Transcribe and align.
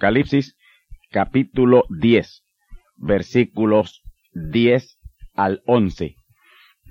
Apocalipsis 0.00 0.56
capítulo 1.10 1.84
10, 1.90 2.42
versículos 2.96 4.00
10 4.32 4.98
al 5.34 5.60
11. 5.66 6.16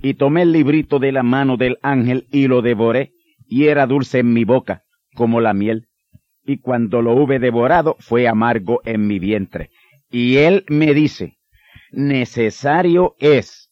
Y 0.04 0.14
tomé 0.14 0.44
el 0.44 0.52
librito 0.52 1.00
de 1.00 1.12
la 1.12 1.24
mano 1.24 1.58
del 1.58 1.80
ángel 1.82 2.28
y 2.32 2.46
lo 2.46 2.62
devoré, 2.62 3.14
y 3.48 3.66
era 3.66 3.88
dulce 3.88 4.20
en 4.20 4.32
mi 4.32 4.44
boca, 4.44 4.84
como 5.16 5.42
la 5.42 5.56
miel. 5.56 5.88
Y 6.46 6.60
cuando 6.60 7.02
lo 7.02 7.16
hube 7.16 7.40
devorado, 7.40 7.96
fue 7.98 8.28
amargo 8.28 8.80
en 8.86 9.08
mi 9.08 9.18
vientre. 9.18 9.72
Y 10.12 10.38
él 10.38 10.64
me 10.68 10.94
dice, 10.94 11.40
necesario 11.92 13.16
es 13.18 13.72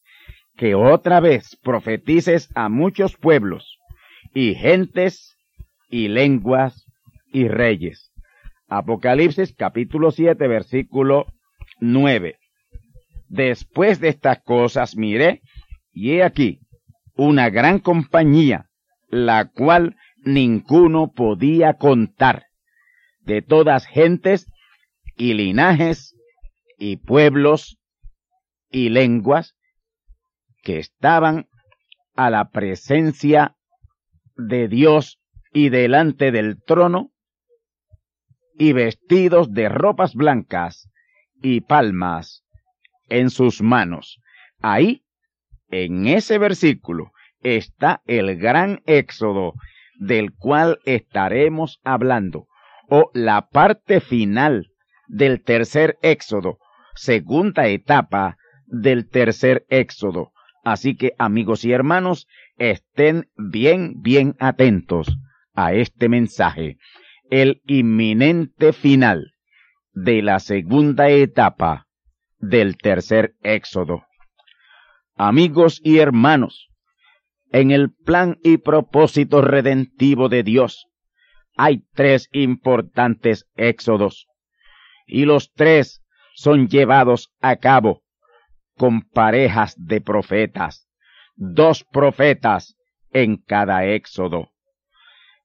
que 0.55 0.73
otra 0.73 1.19
vez 1.19 1.55
profetices 1.61 2.49
a 2.55 2.69
muchos 2.69 3.15
pueblos, 3.15 3.77
y 4.33 4.55
gentes, 4.55 5.37
y 5.91 6.07
lenguas, 6.07 6.87
y 7.31 7.47
reyes 7.47 8.06
Apocalipsis 8.69 9.55
capítulo 9.55 10.11
7 10.11 10.45
versículo 10.45 11.25
9. 11.79 12.37
Después 13.29 14.01
de 14.01 14.09
estas 14.09 14.43
cosas 14.43 14.97
miré 14.97 15.41
y 15.93 16.11
he 16.11 16.23
aquí 16.23 16.59
una 17.15 17.49
gran 17.49 17.79
compañía, 17.79 18.69
la 19.07 19.49
cual 19.49 19.95
ninguno 20.17 21.13
podía 21.13 21.75
contar, 21.75 22.47
de 23.21 23.41
todas 23.41 23.85
gentes 23.85 24.51
y 25.15 25.33
linajes 25.33 26.15
y 26.77 26.97
pueblos 26.97 27.79
y 28.69 28.89
lenguas 28.89 29.55
que 30.61 30.79
estaban 30.79 31.47
a 32.15 32.29
la 32.29 32.49
presencia 32.49 33.55
de 34.35 34.67
Dios 34.67 35.21
y 35.53 35.69
delante 35.69 36.31
del 36.33 36.61
trono 36.61 37.11
y 38.57 38.73
vestidos 38.73 39.51
de 39.53 39.69
ropas 39.69 40.15
blancas 40.15 40.89
y 41.41 41.61
palmas 41.61 42.43
en 43.09 43.29
sus 43.29 43.61
manos. 43.61 44.19
Ahí, 44.61 45.03
en 45.69 46.07
ese 46.07 46.37
versículo, 46.37 47.11
está 47.41 48.01
el 48.05 48.37
gran 48.37 48.81
éxodo 48.85 49.53
del 49.99 50.33
cual 50.33 50.79
estaremos 50.85 51.79
hablando, 51.83 52.47
o 52.89 53.11
la 53.13 53.49
parte 53.49 53.99
final 53.99 54.71
del 55.07 55.43
tercer 55.43 55.97
éxodo, 56.01 56.59
segunda 56.95 57.67
etapa 57.67 58.37
del 58.65 59.09
tercer 59.09 59.65
éxodo. 59.69 60.31
Así 60.63 60.95
que 60.95 61.13
amigos 61.17 61.63
y 61.63 61.71
hermanos, 61.71 62.27
estén 62.57 63.29
bien, 63.37 64.01
bien 64.01 64.35
atentos 64.39 65.17
a 65.53 65.73
este 65.73 66.09
mensaje 66.09 66.77
el 67.29 67.61
inminente 67.65 68.73
final 68.73 69.33
de 69.93 70.21
la 70.21 70.39
segunda 70.39 71.09
etapa 71.09 71.87
del 72.39 72.77
tercer 72.77 73.35
éxodo. 73.41 74.05
Amigos 75.15 75.81
y 75.83 75.97
hermanos, 75.97 76.69
en 77.51 77.71
el 77.71 77.91
plan 77.91 78.37
y 78.43 78.57
propósito 78.57 79.41
redentivo 79.41 80.29
de 80.29 80.43
Dios 80.43 80.87
hay 81.55 81.83
tres 81.95 82.29
importantes 82.33 83.47
éxodos, 83.55 84.27
y 85.07 85.25
los 85.25 85.51
tres 85.53 86.03
son 86.35 86.67
llevados 86.67 87.33
a 87.41 87.55
cabo 87.55 88.03
con 88.75 89.01
parejas 89.01 89.75
de 89.77 89.99
profetas, 89.99 90.87
dos 91.35 91.83
profetas 91.83 92.77
en 93.11 93.37
cada 93.37 93.85
éxodo. 93.85 94.51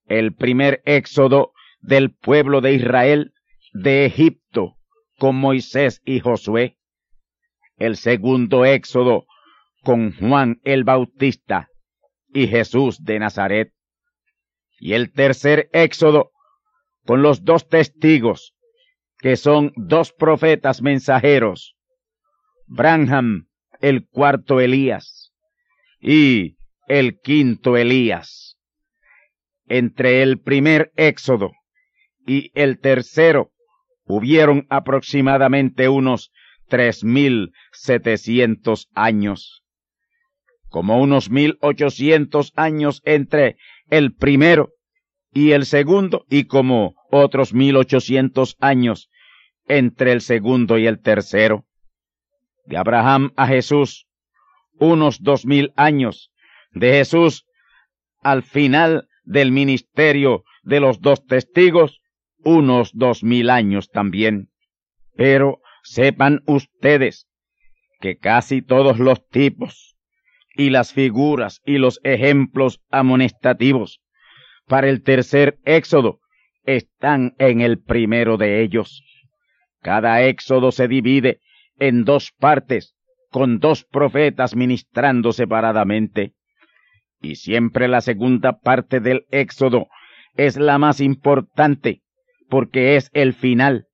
El 0.05 0.35
primer 0.35 0.83
éxodo 0.85 1.53
del 1.83 2.15
pueblo 2.15 2.61
de 2.61 2.75
Israel 2.75 3.35
de 3.73 4.07
Egipto 4.07 4.77
con 5.19 5.37
Moisés 5.37 6.01
y 6.05 6.21
Josué. 6.21 6.79
El 7.77 7.97
segundo 7.97 8.65
éxodo 8.65 9.27
con 9.83 10.15
Juan 10.17 10.61
el 10.65 10.85
Bautista 10.85 11.69
y 12.33 12.47
Jesús 12.47 13.03
de 13.03 13.19
Nazaret. 13.19 13.73
Y 14.79 14.95
el 14.95 15.13
tercer 15.13 15.69
éxodo 15.73 16.31
con 17.05 17.23
los 17.23 17.45
dos 17.45 17.69
testigos, 17.69 18.55
que 19.19 19.37
son 19.37 19.73
dos 19.77 20.13
profetas 20.13 20.83
mensajeros, 20.83 21.77
Branham, 22.67 23.49
el 23.81 24.07
cuarto 24.07 24.61
Elías, 24.61 25.33
y 26.01 26.57
el 26.87 27.21
quinto 27.21 27.77
Elías. 27.77 28.57
Entre 29.67 30.23
el 30.23 30.41
primer 30.41 30.93
éxodo 30.97 31.53
y 32.27 32.51
el 32.55 32.79
tercero 32.79 33.51
hubieron 34.05 34.67
aproximadamente 34.69 35.89
unos 35.89 36.33
tres 36.69 37.05
mil 37.05 37.53
setecientos 37.73 38.89
años, 38.95 39.63
como 40.69 41.01
unos 41.01 41.31
mil 41.31 41.59
ochocientos 41.61 42.53
años 42.57 43.03
entre 43.05 43.57
el 43.91 44.15
primero 44.15 44.71
y 45.33 45.53
el 45.53 45.67
segundo, 45.67 46.25
y 46.29 46.45
como 46.45 46.95
otros 47.11 47.55
mil 47.55 47.77
ochocientos 47.77 48.57
años 48.61 49.09
entre 49.67 50.13
el 50.13 50.21
segundo 50.21 50.79
y 50.79 50.87
el 50.87 51.01
tercero. 51.01 51.65
De 52.67 52.77
Abraham 52.77 53.33
a 53.37 53.47
Jesús, 53.47 54.07
unos 54.79 55.23
dos 55.23 55.47
mil 55.47 55.73
años. 55.77 56.31
De 56.73 56.93
Jesús 56.93 57.45
al 58.23 58.43
final 58.43 59.09
del 59.25 59.53
ministerio 59.53 60.45
de 60.63 60.81
los 60.81 61.01
dos 61.01 61.25
testigos, 61.27 62.02
unos 62.45 62.93
dos 62.95 63.23
mil 63.23 63.51
años 63.51 63.91
también. 63.91 64.49
Pero 65.17 65.61
sepan 65.83 66.43
ustedes 66.47 67.29
que 68.01 68.17
casi 68.17 68.63
todos 68.63 68.99
los 68.99 69.27
tipos 69.29 69.97
y 70.57 70.71
las 70.71 70.93
figuras 70.93 71.63
y 71.65 71.79
los 71.79 72.01
ejemplos 72.03 72.81
amonestativos 72.91 74.01
para 74.67 74.89
el 74.89 75.03
tercer 75.03 75.59
éxodo 75.65 76.21
están 76.65 77.35
en 77.39 77.61
el 77.61 77.81
primero 77.81 78.37
de 78.37 78.63
ellos. 78.63 79.03
Cada 79.81 80.23
éxodo 80.23 80.73
se 80.73 80.89
divide 80.89 81.41
en 81.79 82.05
dos 82.05 82.33
partes, 82.39 82.95
con 83.31 83.59
dos 83.59 83.85
profetas 83.85 84.55
ministrando 84.55 85.33
separadamente. 85.33 86.35
Y 87.21 87.37
siempre 87.37 87.89
la 87.89 88.01
segunda 88.01 88.61
parte 88.61 89.01
del 89.01 89.27
éxodo 89.31 89.89
es 90.37 90.57
la 90.57 90.79
más 90.79 91.01
importante, 91.01 92.02
porque 92.53 92.97
es 92.97 93.09
el 93.15 93.33
final, 93.33 93.87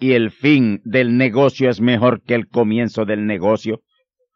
y 0.00 0.12
el 0.12 0.30
fin 0.30 0.80
del 0.82 1.18
negocio 1.18 1.68
es 1.68 1.82
mejor 1.82 2.22
que 2.22 2.34
el 2.34 2.48
comienzo 2.48 3.04
del 3.04 3.26
negocio. 3.26 3.82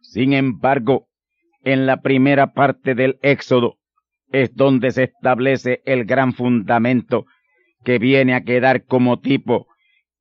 Sin 0.02 0.34
embargo, 0.34 1.08
en 1.64 1.86
la 1.86 2.02
primera 2.02 2.52
parte 2.52 2.94
del 2.94 3.18
éxodo 3.22 3.78
es 4.30 4.54
donde 4.54 4.90
se 4.90 5.04
establece 5.04 5.80
el 5.86 6.04
gran 6.04 6.34
fundamento 6.34 7.24
que 7.82 7.98
viene 7.98 8.34
a 8.34 8.42
quedar 8.42 8.84
como 8.84 9.20
tipo 9.20 9.68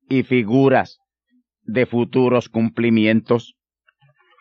y 0.08 0.22
figuras 0.22 0.98
de 1.60 1.84
futuros 1.84 2.48
cumplimientos. 2.48 3.54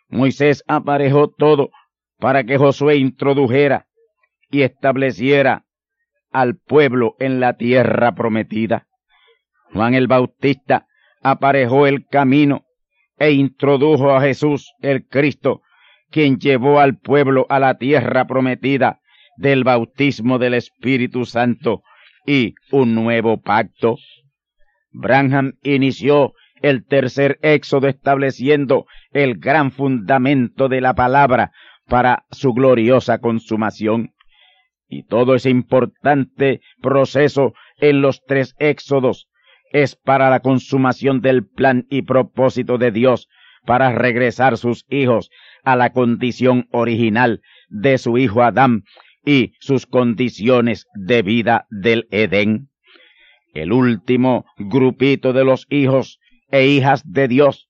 Moisés 0.07 0.63
aparejó 0.67 1.27
todo 1.37 1.69
para 2.17 2.45
que 2.45 2.57
Josué 2.57 2.95
introdujera 2.95 3.87
y 4.49 4.61
estableciera 4.61 5.64
al 6.35 6.57
pueblo 6.57 7.15
en 7.19 7.39
la 7.39 7.53
tierra 7.53 8.13
prometida. 8.13 8.87
Juan 9.71 9.93
el 9.93 10.07
Bautista 10.07 10.85
aparejó 11.23 11.87
el 11.87 12.05
camino 12.07 12.65
e 13.17 13.31
introdujo 13.31 14.11
a 14.11 14.21
Jesús 14.21 14.73
el 14.81 15.07
Cristo, 15.07 15.61
quien 16.11 16.37
llevó 16.37 16.81
al 16.81 16.97
pueblo 16.97 17.45
a 17.49 17.59
la 17.59 17.77
tierra 17.77 18.27
prometida 18.27 18.99
del 19.37 19.63
bautismo 19.63 20.37
del 20.37 20.55
Espíritu 20.55 21.25
Santo 21.25 21.83
y 22.25 22.55
un 22.69 22.95
nuevo 22.95 23.41
pacto. 23.41 23.95
Branham 24.91 25.53
inició 25.63 26.33
el 26.61 26.85
tercer 26.85 27.39
éxodo 27.43 27.87
estableciendo 27.87 28.87
el 29.11 29.37
gran 29.37 29.71
fundamento 29.71 30.67
de 30.67 30.81
la 30.81 30.95
palabra 30.95 31.51
para 31.87 32.25
su 32.31 32.53
gloriosa 32.53 33.19
consumación. 33.19 34.14
Y 34.87 35.03
todo 35.03 35.35
ese 35.35 35.49
importante 35.49 36.61
proceso 36.81 37.53
en 37.79 38.01
los 38.01 38.23
tres 38.25 38.55
éxodos 38.59 39.27
es 39.71 39.95
para 39.95 40.29
la 40.29 40.39
consumación 40.39 41.21
del 41.21 41.45
plan 41.45 41.85
y 41.89 42.03
propósito 42.03 42.77
de 42.77 42.91
Dios 42.91 43.27
para 43.65 43.91
regresar 43.91 44.57
sus 44.57 44.85
hijos 44.89 45.31
a 45.63 45.75
la 45.75 45.91
condición 45.91 46.67
original 46.71 47.41
de 47.67 47.97
su 47.97 48.17
hijo 48.17 48.43
Adán 48.43 48.83
y 49.25 49.53
sus 49.59 49.87
condiciones 49.87 50.87
de 50.93 51.23
vida 51.23 51.65
del 51.71 52.07
Edén. 52.11 52.69
El 53.53 53.71
último 53.73 54.45
grupito 54.57 55.33
de 55.33 55.43
los 55.43 55.65
hijos 55.69 56.19
e 56.51 56.67
hijas 56.67 57.03
de 57.09 57.27
Dios 57.27 57.67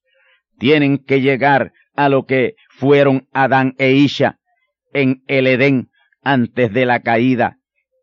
tienen 0.58 0.98
que 0.98 1.20
llegar 1.20 1.72
a 1.94 2.08
lo 2.08 2.26
que 2.26 2.56
fueron 2.68 3.26
Adán 3.32 3.74
e 3.78 3.92
Isha 3.92 4.38
en 4.92 5.22
el 5.26 5.46
Edén 5.46 5.90
antes 6.26 6.72
de 6.72 6.86
la 6.86 7.00
caída. 7.00 7.58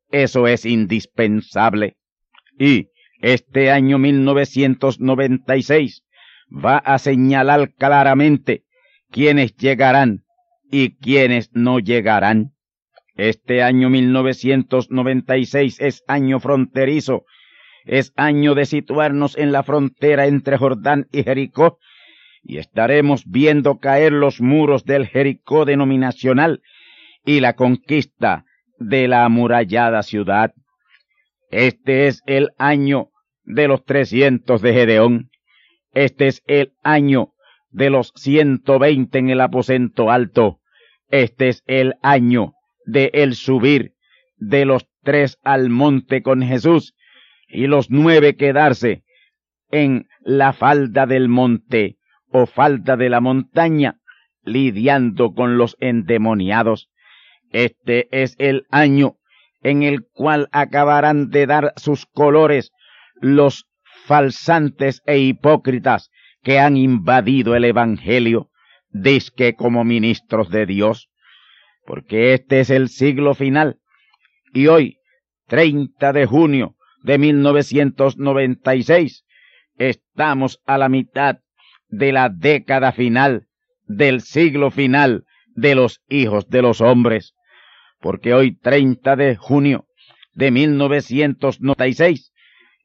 Eso 0.09 0.47
es 0.47 0.65
indispensable. 0.65 1.97
Y 2.57 2.87
este 3.21 3.69
año 3.69 3.97
1996 3.97 6.05
va 6.49 6.77
a 6.77 6.97
señalar 6.99 7.73
claramente 7.73 8.63
quiénes 9.11 9.57
llegarán 9.57 10.23
y 10.71 10.95
quiénes 10.95 11.49
no 11.53 11.79
llegarán. 11.79 12.53
Este 13.15 13.61
año 13.61 13.89
1996 13.89 15.81
es 15.81 16.03
año 16.07 16.39
fronterizo, 16.39 17.25
es 17.83 18.13
año 18.15 18.55
de 18.55 18.65
situarnos 18.65 19.37
en 19.37 19.51
la 19.51 19.63
frontera 19.63 20.27
entre 20.27 20.57
Jordán 20.57 21.07
y 21.11 21.23
Jericó, 21.23 21.77
y 22.41 22.57
estaremos 22.57 23.25
viendo 23.25 23.79
caer 23.79 24.13
los 24.13 24.39
muros 24.39 24.85
del 24.85 25.07
Jericó 25.07 25.65
denominacional 25.65 26.61
y 27.25 27.39
la 27.39 27.53
conquista 27.53 28.45
de 28.77 29.07
la 29.07 29.25
amurallada 29.25 30.03
ciudad. 30.03 30.53
Este 31.49 32.07
es 32.07 32.21
el 32.25 32.49
año 32.57 33.09
de 33.43 33.67
los 33.67 33.83
trescientos 33.85 34.61
de 34.61 34.73
Gedeón. 34.73 35.29
Este 35.93 36.27
es 36.27 36.41
el 36.47 36.73
año 36.83 37.33
de 37.69 37.89
los 37.89 38.11
ciento 38.15 38.79
veinte 38.79 39.19
en 39.19 39.29
el 39.29 39.41
aposento 39.41 40.11
alto. 40.11 40.59
Este 41.09 41.49
es 41.49 41.63
el 41.67 41.95
año 42.01 42.53
de 42.85 43.11
el 43.13 43.35
subir 43.35 43.93
de 44.37 44.65
los 44.65 44.87
tres 45.03 45.37
al 45.43 45.69
monte 45.69 46.21
con 46.21 46.41
Jesús 46.41 46.95
y 47.47 47.67
los 47.67 47.89
nueve 47.89 48.35
quedarse 48.35 49.03
en 49.69 50.07
la 50.21 50.53
falda 50.53 51.05
del 51.05 51.29
monte 51.29 51.97
o 52.31 52.45
falda 52.45 52.97
de 52.97 53.09
la 53.09 53.21
montaña, 53.21 53.99
lidiando 54.43 55.33
con 55.33 55.57
los 55.57 55.77
endemoniados. 55.79 56.89
Este 57.53 58.09
es 58.11 58.35
el 58.38 58.65
año 58.69 59.15
en 59.61 59.83
el 59.83 60.05
cual 60.11 60.50
acabarán 60.51 61.29
de 61.29 61.47
dar 61.47 61.73
sus 61.77 62.05
colores 62.05 62.73
los 63.21 63.65
falsantes 64.05 65.01
e 65.05 65.19
hipócritas 65.19 66.11
que 66.41 66.59
han 66.59 66.75
invadido 66.75 67.55
el 67.55 67.63
Evangelio, 67.63 68.50
disque 68.89 69.55
como 69.55 69.85
ministros 69.85 70.50
de 70.50 70.65
Dios 70.65 71.09
porque 71.85 72.33
este 72.33 72.61
es 72.61 72.69
el 72.69 72.89
siglo 72.89 73.35
final. 73.35 73.79
Y 74.53 74.67
hoy, 74.67 74.97
30 75.47 76.13
de 76.13 76.25
junio 76.25 76.75
de 77.03 77.17
1996, 77.17 79.25
estamos 79.77 80.61
a 80.65 80.77
la 80.77 80.89
mitad 80.89 81.39
de 81.89 82.11
la 82.11 82.29
década 82.29 82.91
final, 82.91 83.47
del 83.85 84.21
siglo 84.21 84.71
final 84.71 85.25
de 85.56 85.75
los 85.75 86.01
hijos 86.07 86.49
de 86.49 86.61
los 86.61 86.81
hombres. 86.81 87.32
Porque 88.03 88.33
hoy, 88.33 88.59
30 88.59 89.15
de 89.15 89.38
junio 89.38 89.88
de 90.33 90.51
1996, 90.51 92.33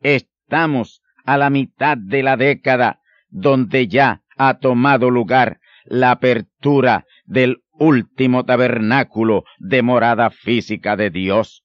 estamos 0.00 1.02
a 1.24 1.36
la 1.36 1.50
mitad 1.50 1.98
de 1.98 2.22
la 2.22 2.36
década 2.36 3.00
donde 3.28 3.88
ya 3.88 4.22
ha 4.36 4.60
tomado 4.60 5.10
lugar 5.10 5.58
la 5.84 6.12
apertura 6.12 7.04
del 7.24 7.64
último 7.72 8.44
tabernáculo 8.44 9.42
de 9.58 9.82
morada 9.82 10.30
física 10.30 10.94
de 10.96 11.10
Dios. 11.10 11.64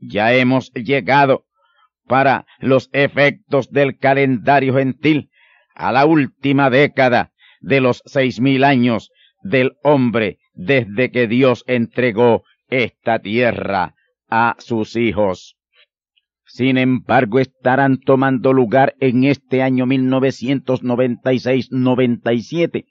Ya 0.00 0.34
hemos 0.34 0.72
llegado 0.72 1.44
para 2.08 2.46
los 2.58 2.90
efectos 2.92 3.70
del 3.70 3.98
calendario 3.98 4.74
gentil 4.74 5.30
a 5.76 5.92
la 5.92 6.06
última 6.06 6.70
década 6.70 7.30
de 7.60 7.80
los 7.80 8.02
seis 8.04 8.40
mil 8.40 8.64
años 8.64 9.12
del 9.44 9.76
hombre 9.84 10.40
desde 10.54 11.10
que 11.10 11.26
Dios 11.26 11.64
entregó 11.66 12.44
esta 12.68 13.18
tierra 13.18 13.96
a 14.28 14.54
sus 14.58 14.94
hijos. 14.96 15.56
Sin 16.46 16.78
embargo, 16.78 17.38
estarán 17.38 17.98
tomando 17.98 18.52
lugar 18.52 18.94
en 19.00 19.24
este 19.24 19.62
año 19.62 19.86
1996-97 19.86 22.86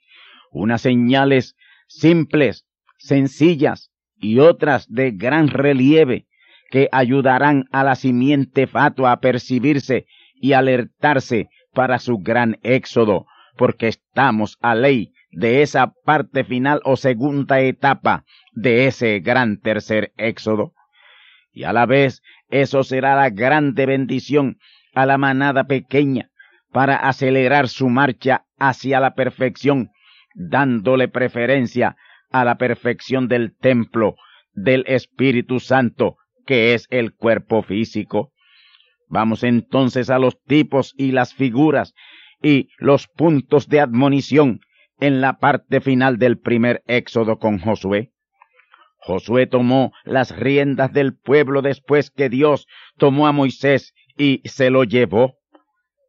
unas 0.52 0.82
señales 0.82 1.56
simples, 1.88 2.66
sencillas 2.98 3.90
y 4.16 4.38
otras 4.38 4.86
de 4.88 5.12
gran 5.12 5.48
relieve 5.48 6.26
que 6.70 6.88
ayudarán 6.92 7.64
a 7.72 7.84
la 7.84 7.94
simiente 7.94 8.66
fatua 8.66 9.12
a 9.12 9.20
percibirse 9.20 10.06
y 10.34 10.52
alertarse 10.52 11.48
para 11.72 11.98
su 11.98 12.18
gran 12.18 12.58
éxodo, 12.62 13.26
porque 13.56 13.88
estamos 13.88 14.58
a 14.60 14.74
ley 14.74 15.12
de 15.32 15.62
esa 15.62 15.94
parte 16.04 16.44
final 16.44 16.80
o 16.84 16.96
segunda 16.96 17.60
etapa 17.60 18.24
de 18.52 18.86
ese 18.86 19.20
gran 19.20 19.58
tercer 19.58 20.12
éxodo. 20.16 20.74
Y 21.52 21.64
a 21.64 21.72
la 21.72 21.86
vez 21.86 22.22
eso 22.48 22.84
será 22.84 23.16
la 23.16 23.30
grande 23.30 23.86
bendición 23.86 24.58
a 24.94 25.06
la 25.06 25.18
manada 25.18 25.64
pequeña 25.64 26.30
para 26.70 26.96
acelerar 26.96 27.68
su 27.68 27.88
marcha 27.88 28.44
hacia 28.58 29.00
la 29.00 29.14
perfección 29.14 29.90
dándole 30.34 31.08
preferencia 31.08 31.96
a 32.30 32.44
la 32.44 32.56
perfección 32.56 33.28
del 33.28 33.56
templo 33.56 34.16
del 34.54 34.84
Espíritu 34.86 35.60
Santo, 35.60 36.16
que 36.46 36.74
es 36.74 36.86
el 36.90 37.14
cuerpo 37.14 37.62
físico. 37.62 38.32
Vamos 39.08 39.44
entonces 39.44 40.08
a 40.10 40.18
los 40.18 40.42
tipos 40.42 40.94
y 40.96 41.12
las 41.12 41.34
figuras 41.34 41.94
y 42.42 42.68
los 42.78 43.08
puntos 43.08 43.68
de 43.68 43.80
admonición 43.80 44.60
en 45.02 45.20
la 45.20 45.38
parte 45.38 45.80
final 45.80 46.16
del 46.16 46.38
primer 46.38 46.84
éxodo 46.86 47.40
con 47.40 47.58
Josué. 47.58 48.12
Josué 48.98 49.48
tomó 49.48 49.92
las 50.04 50.36
riendas 50.36 50.92
del 50.92 51.16
pueblo 51.16 51.60
después 51.60 52.12
que 52.12 52.28
Dios 52.28 52.68
tomó 52.98 53.26
a 53.26 53.32
Moisés 53.32 53.94
y 54.16 54.42
se 54.44 54.70
lo 54.70 54.84
llevó. 54.84 55.34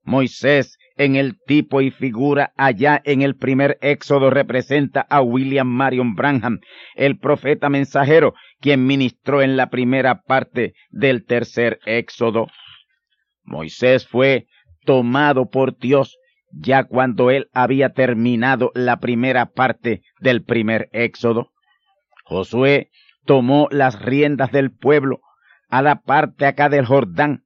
Moisés 0.03 0.77
en 0.95 1.15
el 1.15 1.39
tipo 1.47 1.81
y 1.81 1.89
figura 1.89 2.53
allá 2.55 3.01
en 3.03 3.23
el 3.23 3.35
primer 3.35 3.79
éxodo 3.81 4.29
representa 4.29 5.01
a 5.01 5.23
William 5.23 5.67
Marion 5.67 6.13
Branham, 6.13 6.59
el 6.93 7.17
profeta 7.17 7.69
mensajero, 7.69 8.35
quien 8.59 8.85
ministró 8.85 9.41
en 9.41 9.57
la 9.57 9.71
primera 9.71 10.21
parte 10.21 10.75
del 10.91 11.25
tercer 11.25 11.79
éxodo. 11.87 12.45
Moisés 13.41 14.07
fue 14.07 14.45
tomado 14.85 15.49
por 15.49 15.79
Dios 15.79 16.15
ya 16.55 16.83
cuando 16.83 17.31
él 17.31 17.49
había 17.53 17.89
terminado 17.93 18.71
la 18.75 18.97
primera 18.97 19.47
parte 19.47 20.03
del 20.19 20.43
primer 20.43 20.89
éxodo. 20.93 21.51
Josué 22.23 22.91
tomó 23.25 23.67
las 23.71 24.01
riendas 24.01 24.51
del 24.51 24.71
pueblo 24.71 25.21
a 25.69 25.81
la 25.81 26.01
parte 26.01 26.45
acá 26.45 26.69
del 26.69 26.85
Jordán, 26.85 27.43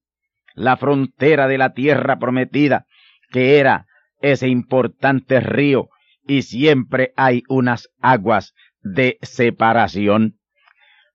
la 0.54 0.76
frontera 0.76 1.48
de 1.48 1.58
la 1.58 1.74
tierra 1.74 2.20
prometida, 2.20 2.86
que 3.32 3.60
era 3.60 3.88
ese 4.22 4.50
importante 4.50 5.40
río, 5.40 5.90
y 6.28 6.42
siempre 6.42 7.14
hay 7.16 7.44
unas 7.48 7.90
aguas 8.02 8.54
de 8.82 9.18
separación. 9.22 10.40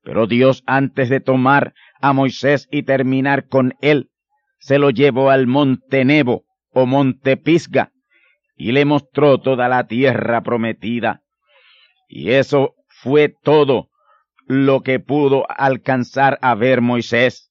Pero 0.02 0.26
Dios 0.26 0.62
antes 0.66 1.10
de 1.10 1.20
tomar 1.20 1.74
a 2.00 2.12
Moisés 2.12 2.68
y 2.70 2.84
terminar 2.84 3.46
con 3.46 3.74
él, 3.82 4.10
se 4.58 4.78
lo 4.78 4.90
llevó 4.90 5.30
al 5.30 5.46
monte 5.46 6.04
Nebo 6.04 6.44
o 6.72 6.86
monte 6.86 7.36
Pisga 7.36 7.92
y 8.56 8.72
le 8.72 8.84
mostró 8.84 9.38
toda 9.38 9.68
la 9.68 9.86
tierra 9.86 10.42
prometida. 10.42 11.22
Y 12.08 12.30
eso 12.32 12.74
fue 12.88 13.28
todo 13.28 13.88
lo 14.46 14.82
que 14.82 15.00
pudo 15.00 15.46
alcanzar 15.48 16.38
a 16.42 16.54
ver 16.54 16.80
Moisés. 16.80 17.50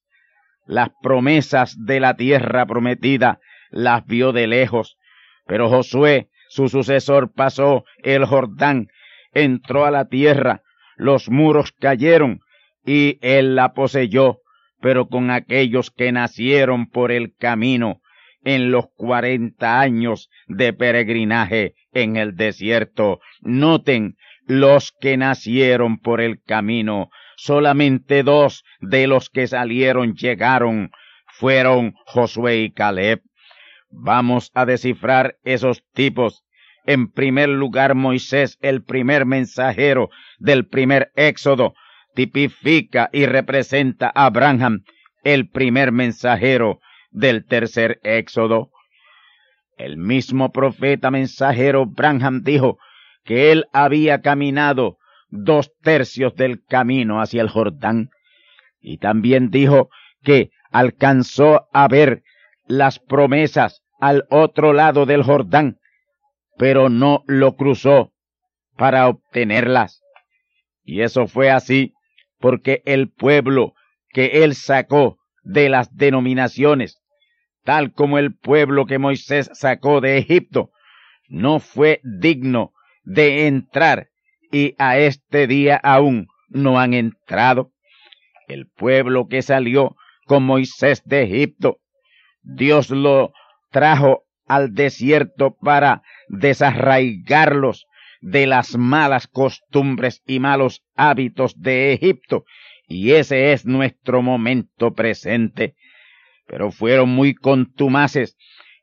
Las 0.65 0.89
promesas 1.01 1.75
de 1.85 1.99
la 1.99 2.15
tierra 2.15 2.65
prometida 2.65 3.39
las 3.71 4.05
vio 4.05 4.31
de 4.31 4.47
lejos, 4.47 4.97
pero 5.47 5.69
Josué, 5.69 6.29
su 6.49 6.69
sucesor, 6.69 7.33
pasó 7.33 7.85
el 8.03 8.25
Jordán, 8.25 8.87
entró 9.33 9.85
a 9.85 9.91
la 9.91 10.05
tierra, 10.05 10.61
los 10.95 11.29
muros 11.29 11.71
cayeron, 11.71 12.41
y 12.85 13.17
él 13.21 13.55
la 13.55 13.73
poseyó, 13.73 14.39
pero 14.81 15.07
con 15.07 15.31
aquellos 15.31 15.91
que 15.91 16.11
nacieron 16.11 16.87
por 16.87 17.11
el 17.11 17.35
camino 17.35 18.00
en 18.43 18.71
los 18.71 18.85
cuarenta 18.95 19.79
años 19.79 20.29
de 20.47 20.73
peregrinaje 20.73 21.75
en 21.93 22.17
el 22.17 22.35
desierto. 22.35 23.19
Noten 23.41 24.15
los 24.45 24.93
que 24.99 25.17
nacieron 25.17 25.99
por 25.99 26.21
el 26.21 26.41
camino. 26.41 27.09
Solamente 27.37 28.23
dos 28.23 28.63
de 28.79 29.07
los 29.07 29.29
que 29.29 29.47
salieron 29.47 30.15
llegaron. 30.15 30.91
Fueron 31.27 31.93
Josué 32.05 32.61
y 32.61 32.71
Caleb. 32.71 33.21
Vamos 33.89 34.51
a 34.53 34.65
descifrar 34.65 35.37
esos 35.43 35.83
tipos. 35.93 36.43
En 36.85 37.11
primer 37.11 37.49
lugar, 37.49 37.93
Moisés, 37.93 38.57
el 38.61 38.83
primer 38.83 39.25
mensajero 39.25 40.09
del 40.39 40.65
primer 40.65 41.11
éxodo, 41.15 41.73
tipifica 42.15 43.09
y 43.13 43.25
representa 43.25 44.11
a 44.13 44.25
Abraham, 44.25 44.83
el 45.23 45.49
primer 45.49 45.91
mensajero 45.91 46.79
del 47.11 47.45
tercer 47.45 47.99
éxodo. 48.03 48.71
El 49.77 49.97
mismo 49.97 50.51
profeta 50.51 51.11
mensajero 51.11 51.85
Branham 51.85 52.43
dijo 52.43 52.77
que 53.23 53.51
él 53.51 53.65
había 53.73 54.21
caminado 54.21 54.97
dos 55.29 55.71
tercios 55.81 56.35
del 56.35 56.63
camino 56.65 57.21
hacia 57.21 57.41
el 57.41 57.49
Jordán 57.49 58.09
y 58.81 58.97
también 58.97 59.49
dijo 59.49 59.89
que 60.23 60.51
alcanzó 60.71 61.67
a 61.73 61.87
ver 61.87 62.23
las 62.65 62.99
promesas 62.99 63.83
al 63.99 64.25
otro 64.29 64.73
lado 64.73 65.05
del 65.05 65.23
Jordán, 65.23 65.79
pero 66.57 66.89
no 66.89 67.23
lo 67.27 67.55
cruzó 67.55 68.13
para 68.75 69.07
obtenerlas. 69.07 70.01
Y 70.83 71.01
eso 71.01 71.27
fue 71.27 71.51
así 71.51 71.93
porque 72.39 72.81
el 72.85 73.09
pueblo 73.09 73.73
que 74.09 74.43
él 74.43 74.55
sacó 74.55 75.19
de 75.43 75.69
las 75.69 75.95
denominaciones, 75.95 77.00
tal 77.63 77.93
como 77.93 78.17
el 78.17 78.35
pueblo 78.35 78.85
que 78.85 78.99
Moisés 78.99 79.49
sacó 79.53 80.01
de 80.01 80.17
Egipto, 80.17 80.71
no 81.27 81.59
fue 81.59 82.01
digno 82.03 82.73
de 83.03 83.47
entrar 83.47 84.09
y 84.51 84.75
a 84.77 84.97
este 84.97 85.47
día 85.47 85.77
aún 85.77 86.27
no 86.49 86.79
han 86.79 86.93
entrado. 86.93 87.71
El 88.47 88.67
pueblo 88.67 89.27
que 89.27 89.41
salió 89.41 89.95
con 90.25 90.43
Moisés 90.43 91.03
de 91.05 91.23
Egipto, 91.23 91.77
Dios 92.41 92.89
lo 92.89 93.31
trajo 93.71 94.23
al 94.47 94.73
desierto 94.73 95.55
para 95.55 96.03
desarraigarlos 96.27 97.85
de 98.19 98.45
las 98.47 98.77
malas 98.77 99.27
costumbres 99.27 100.21
y 100.25 100.39
malos 100.39 100.83
hábitos 100.95 101.59
de 101.59 101.93
Egipto. 101.93 102.45
Y 102.87 103.13
ese 103.13 103.53
es 103.53 103.65
nuestro 103.65 104.21
momento 104.21 104.93
presente. 104.93 105.75
Pero 106.51 106.69
fueron 106.69 107.07
muy 107.07 107.33
contumaces 107.33 108.35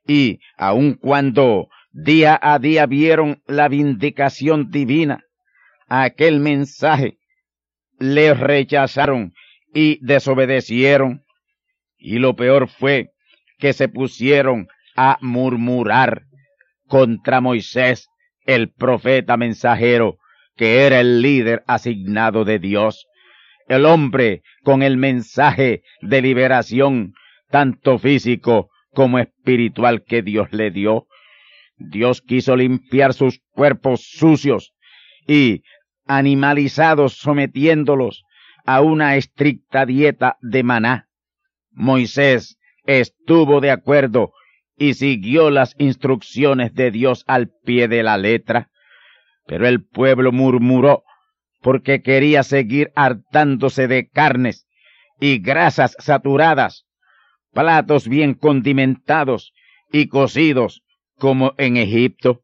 y 0.07 0.39
aun 0.57 0.95
cuando 0.95 1.69
día 1.91 2.39
a 2.41 2.57
día 2.57 2.87
vieron 2.87 3.43
la 3.45 3.67
vindicación 3.67 4.71
divina, 4.71 5.23
aquel 5.87 6.39
mensaje, 6.39 7.19
le 7.99 8.33
rechazaron 8.33 9.33
y 9.71 10.03
desobedecieron. 10.03 11.23
Y 11.99 12.17
lo 12.17 12.35
peor 12.35 12.69
fue 12.69 13.11
que 13.59 13.73
se 13.73 13.87
pusieron 13.87 14.67
a 14.95 15.19
murmurar 15.21 16.23
contra 16.87 17.39
Moisés, 17.39 18.07
el 18.47 18.71
profeta 18.71 19.37
mensajero, 19.37 20.17
que 20.55 20.87
era 20.87 21.01
el 21.01 21.21
líder 21.21 21.63
asignado 21.67 22.45
de 22.45 22.57
Dios, 22.57 23.05
el 23.67 23.85
hombre 23.85 24.41
con 24.63 24.81
el 24.81 24.97
mensaje 24.97 25.83
de 26.01 26.21
liberación, 26.23 27.13
tanto 27.49 27.99
físico 27.99 28.69
como 28.93 29.19
espiritual 29.19 30.03
que 30.03 30.21
Dios 30.21 30.51
le 30.51 30.71
dio. 30.71 31.07
Dios 31.77 32.21
quiso 32.21 32.55
limpiar 32.55 33.13
sus 33.13 33.41
cuerpos 33.51 34.05
sucios 34.09 34.73
y 35.27 35.63
animalizados 36.05 37.13
sometiéndolos 37.13 38.23
a 38.65 38.81
una 38.81 39.15
estricta 39.15 39.85
dieta 39.85 40.37
de 40.41 40.63
maná. 40.63 41.07
Moisés 41.71 42.57
estuvo 42.85 43.61
de 43.61 43.71
acuerdo 43.71 44.33
y 44.77 44.95
siguió 44.95 45.49
las 45.49 45.75
instrucciones 45.77 46.73
de 46.73 46.91
Dios 46.91 47.23
al 47.27 47.49
pie 47.63 47.87
de 47.87 48.01
la 48.01 48.17
letra, 48.17 48.69
pero 49.45 49.67
el 49.67 49.83
pueblo 49.85 50.31
murmuró 50.31 51.03
porque 51.61 52.01
quería 52.01 52.43
seguir 52.43 52.91
hartándose 52.95 53.87
de 53.87 54.07
carnes 54.07 54.67
y 55.19 55.39
grasas 55.39 55.95
saturadas, 55.99 56.85
platos 57.53 58.07
bien 58.07 58.33
condimentados 58.33 59.53
y 59.91 60.07
cocidos 60.07 60.83
como 61.17 61.53
en 61.57 61.77
Egipto. 61.77 62.41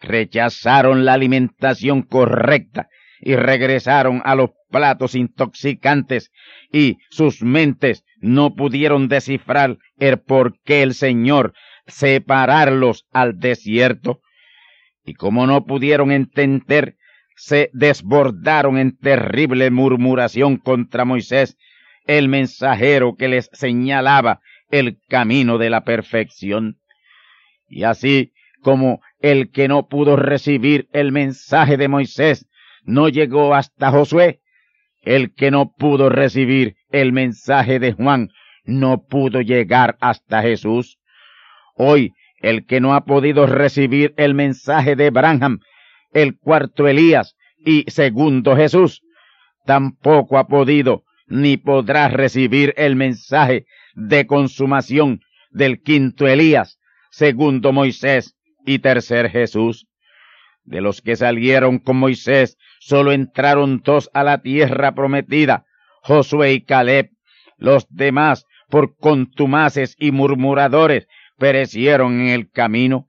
Rechazaron 0.00 1.04
la 1.04 1.14
alimentación 1.14 2.02
correcta 2.02 2.88
y 3.20 3.36
regresaron 3.36 4.20
a 4.24 4.34
los 4.34 4.50
platos 4.70 5.14
intoxicantes 5.14 6.30
y 6.72 6.98
sus 7.10 7.42
mentes 7.42 8.04
no 8.20 8.54
pudieron 8.54 9.08
descifrar 9.08 9.78
el 9.98 10.18
por 10.18 10.60
qué 10.64 10.82
el 10.82 10.94
Señor 10.94 11.54
separarlos 11.86 13.06
al 13.12 13.38
desierto. 13.38 14.20
Y 15.04 15.14
como 15.14 15.46
no 15.46 15.64
pudieron 15.64 16.10
entender, 16.10 16.96
se 17.36 17.70
desbordaron 17.72 18.78
en 18.78 18.96
terrible 18.96 19.70
murmuración 19.70 20.56
contra 20.56 21.04
Moisés, 21.04 21.56
el 22.06 22.28
mensajero 22.28 23.16
que 23.16 23.28
les 23.28 23.50
señalaba 23.52 24.40
el 24.70 24.98
camino 25.08 25.58
de 25.58 25.70
la 25.70 25.84
perfección. 25.84 26.78
Y 27.68 27.84
así 27.84 28.32
como 28.62 29.00
el 29.20 29.50
que 29.50 29.68
no 29.68 29.88
pudo 29.88 30.16
recibir 30.16 30.88
el 30.92 31.12
mensaje 31.12 31.76
de 31.76 31.88
Moisés 31.88 32.46
no 32.84 33.08
llegó 33.08 33.54
hasta 33.54 33.90
Josué, 33.90 34.40
el 35.02 35.34
que 35.34 35.50
no 35.50 35.72
pudo 35.72 36.08
recibir 36.08 36.76
el 36.90 37.12
mensaje 37.12 37.78
de 37.78 37.92
Juan 37.92 38.30
no 38.64 39.04
pudo 39.04 39.40
llegar 39.40 39.96
hasta 40.00 40.42
Jesús. 40.42 40.98
Hoy, 41.76 42.12
el 42.40 42.66
que 42.66 42.80
no 42.80 42.94
ha 42.94 43.04
podido 43.04 43.46
recibir 43.46 44.14
el 44.16 44.34
mensaje 44.34 44.96
de 44.96 45.10
Branham, 45.10 45.60
el 46.12 46.38
cuarto 46.38 46.88
Elías 46.88 47.36
y 47.58 47.84
segundo 47.88 48.56
Jesús, 48.56 49.02
tampoco 49.64 50.38
ha 50.38 50.46
podido 50.46 51.04
ni 51.34 51.56
podrá 51.56 52.06
recibir 52.06 52.72
el 52.76 52.94
mensaje 52.94 53.66
de 53.94 54.24
consumación 54.24 55.20
del 55.50 55.82
quinto 55.82 56.28
Elías, 56.28 56.78
segundo 57.10 57.72
Moisés 57.72 58.36
y 58.64 58.78
tercer 58.78 59.30
Jesús. 59.30 59.88
De 60.62 60.80
los 60.80 61.02
que 61.02 61.16
salieron 61.16 61.80
con 61.80 61.96
Moisés, 61.96 62.56
solo 62.78 63.10
entraron 63.10 63.82
dos 63.84 64.10
a 64.14 64.22
la 64.22 64.42
tierra 64.42 64.94
prometida, 64.94 65.66
Josué 66.02 66.52
y 66.52 66.60
Caleb. 66.60 67.10
Los 67.56 67.88
demás, 67.90 68.46
por 68.70 68.96
contumaces 68.96 69.96
y 69.98 70.12
murmuradores, 70.12 71.08
perecieron 71.36 72.20
en 72.20 72.28
el 72.28 72.48
camino, 72.48 73.08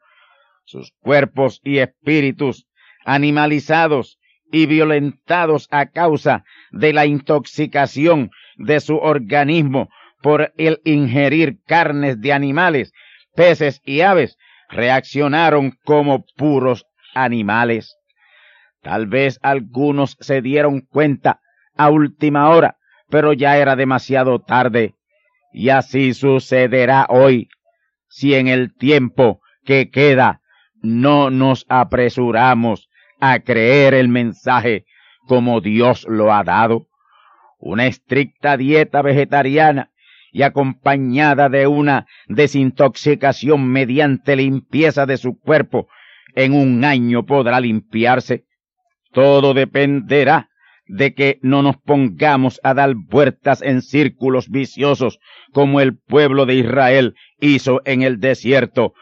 sus 0.63 0.93
cuerpos 0.99 1.61
y 1.63 1.77
espíritus 1.77 2.65
animalizados 3.05 4.17
y 4.51 4.65
violentados 4.65 5.67
a 5.69 5.87
causa 5.87 6.43
de 6.75 6.93
la 6.93 7.05
intoxicación 7.05 8.29
de 8.57 8.79
su 8.79 8.97
organismo 8.97 9.89
por 10.21 10.53
el 10.57 10.81
ingerir 10.83 11.57
carnes 11.65 12.19
de 12.21 12.33
animales, 12.33 12.93
peces 13.33 13.81
y 13.85 14.01
aves, 14.01 14.37
reaccionaron 14.69 15.77
como 15.83 16.25
puros 16.35 16.85
animales. 17.13 17.95
Tal 18.81 19.07
vez 19.07 19.39
algunos 19.41 20.17
se 20.19 20.41
dieron 20.41 20.81
cuenta 20.81 21.39
a 21.75 21.89
última 21.89 22.49
hora, 22.49 22.77
pero 23.09 23.33
ya 23.33 23.57
era 23.57 23.75
demasiado 23.75 24.39
tarde. 24.39 24.95
Y 25.53 25.69
así 25.69 26.13
sucederá 26.13 27.07
hoy, 27.09 27.47
si 28.09 28.35
en 28.35 28.47
el 28.47 28.75
tiempo 28.75 29.39
que 29.63 29.89
queda 29.89 30.41
no 30.81 31.29
nos 31.29 31.65
apresuramos 31.69 32.89
a 33.19 33.39
creer 33.39 33.93
el 33.93 34.09
mensaje 34.09 34.85
como 35.27 35.61
Dios 35.61 36.05
lo 36.09 36.33
ha 36.33 36.43
dado. 36.43 36.87
Una 37.59 37.87
estricta 37.87 38.57
dieta 38.57 39.01
vegetariana 39.01 39.91
y 40.31 40.43
acompañada 40.43 41.47
de 41.49 41.67
una 41.67 42.07
desintoxicación 42.27 43.67
mediante 43.69 44.35
limpieza 44.35 45.05
de 45.05 45.17
su 45.17 45.39
cuerpo, 45.39 45.87
en 46.35 46.53
un 46.53 46.83
año 46.83 47.25
podrá 47.25 47.59
limpiarse. 47.61 48.43
Todo 49.13 49.53
dependerá 49.53 50.49
de 50.87 51.13
que 51.13 51.39
no 51.41 51.61
nos 51.61 51.77
pongamos 51.77 52.59
a 52.63 52.73
dar 52.73 52.93
vueltas 52.95 53.61
en 53.61 53.81
círculos 53.81 54.49
viciosos 54.49 55.19
como 55.53 55.79
el 55.81 55.97
pueblo 55.97 56.45
de 56.45 56.55
Israel 56.55 57.15
hizo 57.39 57.81
en 57.85 58.01
el 58.01 58.19
desierto, 58.19 58.93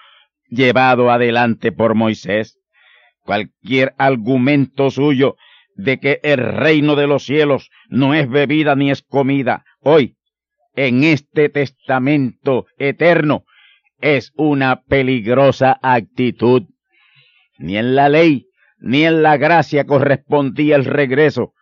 llevado 0.50 1.12
adelante 1.12 1.72
por 1.72 1.96
Moisés. 1.96 2.60
Cualquier 3.24 3.96
argumento 3.98 4.92
suyo 4.92 5.36
de 5.76 6.00
que 6.00 6.20
el 6.24 6.38
reino 6.38 6.96
de 6.96 7.08
los 7.08 7.26
cielos 7.26 7.70
no 7.90 8.14
es 8.14 8.30
bebida 8.30 8.76
ni 8.76 8.92
es 8.92 9.02
comida, 9.02 9.66
hoy, 9.80 10.16
en 10.76 11.04
este 11.04 11.50
testamento 11.50 12.66
eterno, 12.78 13.44
es 14.02 14.34
una 14.36 14.82
peligrosa 14.82 15.80
actitud. 15.82 16.64
Ni 17.58 17.78
en 17.78 17.96
la 17.96 18.10
ley 18.10 18.48
ni 18.80 19.06
en 19.06 19.24
la 19.24 19.38
gracia 19.38 19.86
correspondía 19.86 20.76
el 20.76 20.84
regreso 20.84 21.54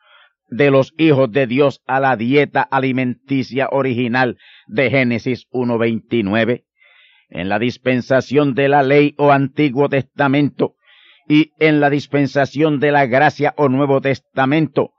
de 0.50 0.72
los 0.72 0.94
hijos 0.98 1.32
de 1.32 1.46
Dios 1.46 1.82
a 1.86 2.00
la 2.00 2.18
dieta 2.18 2.62
alimenticia 2.62 3.70
original 3.72 4.38
de 4.68 4.90
Génesis 4.90 5.48
1.29. 5.52 6.66
En 7.30 7.48
la 7.48 7.60
dispensación 7.60 8.56
de 8.56 8.70
la 8.70 8.82
ley 8.82 9.14
o 9.18 9.32
Antiguo 9.32 9.88
Testamento 9.88 10.76
y 11.32 11.54
en 11.60 11.80
la 11.80 11.90
dispensación 11.90 12.82
de 12.82 12.92
la 12.92 13.06
gracia 13.06 13.54
o 13.56 13.70
Nuevo 13.70 14.02
Testamento 14.02 14.92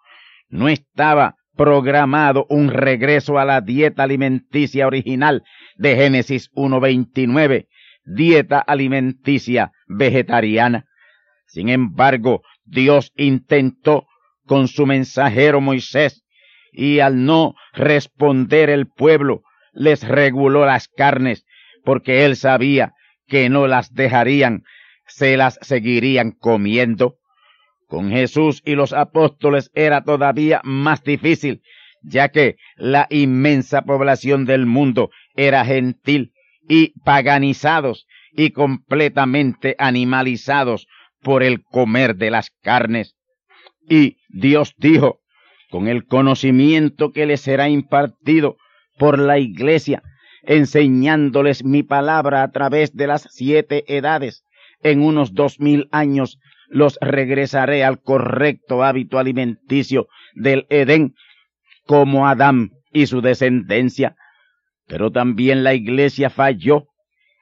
no 0.48 0.70
estaba 0.70 1.36
programado 1.58 2.46
un 2.48 2.70
regreso 2.70 3.38
a 3.38 3.44
la 3.44 3.60
dieta 3.60 4.04
alimenticia 4.04 4.86
original 4.86 5.42
de 5.76 5.94
Génesis 5.94 6.50
1.29, 6.54 7.66
dieta 8.06 8.60
alimenticia 8.60 9.72
vegetariana. 9.86 10.86
Sin 11.48 11.68
embargo, 11.68 12.40
Dios 12.64 13.12
intentó 13.14 14.06
con 14.46 14.68
su 14.68 14.86
mensajero 14.86 15.60
Moisés, 15.60 16.24
y 16.72 17.00
al 17.00 17.26
no 17.26 17.56
responder 17.74 18.70
el 18.70 18.86
pueblo, 18.86 19.42
les 19.74 20.08
reguló 20.08 20.64
las 20.64 20.88
carnes, 20.88 21.44
porque 21.84 22.24
él 22.24 22.36
sabía 22.36 22.94
que 23.26 23.50
no 23.50 23.66
las 23.66 23.92
dejarían, 23.92 24.62
se 25.06 25.36
las 25.36 25.58
seguirían 25.62 26.32
comiendo. 26.32 27.16
Con 27.86 28.10
Jesús 28.10 28.62
y 28.64 28.74
los 28.74 28.92
apóstoles 28.92 29.70
era 29.74 30.02
todavía 30.02 30.60
más 30.64 31.02
difícil, 31.02 31.62
ya 32.02 32.30
que 32.30 32.56
la 32.76 33.06
inmensa 33.10 33.82
población 33.82 34.44
del 34.46 34.66
mundo 34.66 35.10
era 35.36 35.64
gentil 35.64 36.32
y 36.68 36.98
paganizados 37.00 38.06
y 38.32 38.50
completamente 38.50 39.76
animalizados 39.78 40.88
por 41.20 41.42
el 41.42 41.62
comer 41.62 42.16
de 42.16 42.30
las 42.30 42.50
carnes. 42.62 43.14
Y 43.88 44.18
Dios 44.28 44.74
dijo, 44.78 45.20
con 45.70 45.88
el 45.88 46.06
conocimiento 46.06 47.12
que 47.12 47.26
les 47.26 47.40
será 47.40 47.68
impartido 47.68 48.56
por 48.98 49.18
la 49.18 49.38
iglesia, 49.38 50.02
enseñándoles 50.42 51.64
mi 51.64 51.82
palabra 51.82 52.42
a 52.42 52.50
través 52.50 52.94
de 52.94 53.06
las 53.06 53.26
siete 53.30 53.84
edades, 53.86 54.44
en 54.82 55.02
unos 55.02 55.34
dos 55.34 55.60
mil 55.60 55.88
años 55.92 56.38
los 56.68 56.98
regresaré 57.00 57.84
al 57.84 58.00
correcto 58.00 58.82
hábito 58.82 59.18
alimenticio 59.18 60.08
del 60.34 60.66
Edén, 60.70 61.14
como 61.86 62.26
Adán 62.26 62.70
y 62.92 63.06
su 63.06 63.20
descendencia. 63.20 64.16
Pero 64.86 65.10
también 65.10 65.64
la 65.64 65.74
iglesia 65.74 66.30
falló, 66.30 66.86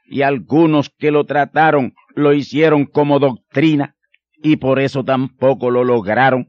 y 0.05 0.23
algunos 0.23 0.91
que 0.91 1.13
lo 1.13 1.25
trataron 1.25 1.95
lo 2.17 2.33
hicieron 2.33 2.87
como 2.87 3.21
doctrina, 3.21 3.95
y 4.43 4.57
por 4.57 4.81
eso 4.81 5.05
tampoco 5.05 5.71
lo 5.71 5.85
lograron. 5.85 6.49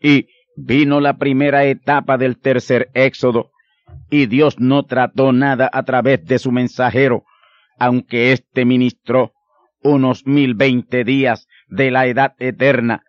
Y 0.00 0.28
vino 0.56 1.00
la 1.00 1.18
primera 1.18 1.64
etapa 1.66 2.16
del 2.16 2.38
tercer 2.38 2.88
éxodo, 2.94 3.50
y 4.10 4.26
Dios 4.26 4.58
no 4.58 4.84
trató 4.84 5.32
nada 5.32 5.68
a 5.70 5.82
través 5.82 6.24
de 6.24 6.38
su 6.38 6.52
mensajero, 6.52 7.24
aunque 7.78 8.32
éste 8.32 8.64
ministró 8.64 9.34
unos 9.82 10.26
mil 10.26 10.54
veinte 10.54 11.04
días 11.04 11.46
de 11.68 11.90
la 11.90 12.06
edad 12.06 12.34
eterna 12.38 13.02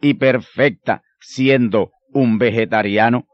y 0.00 0.14
perfecta 0.14 1.02
siendo 1.20 1.92
un 2.12 2.38
vegetariano. 2.38 3.26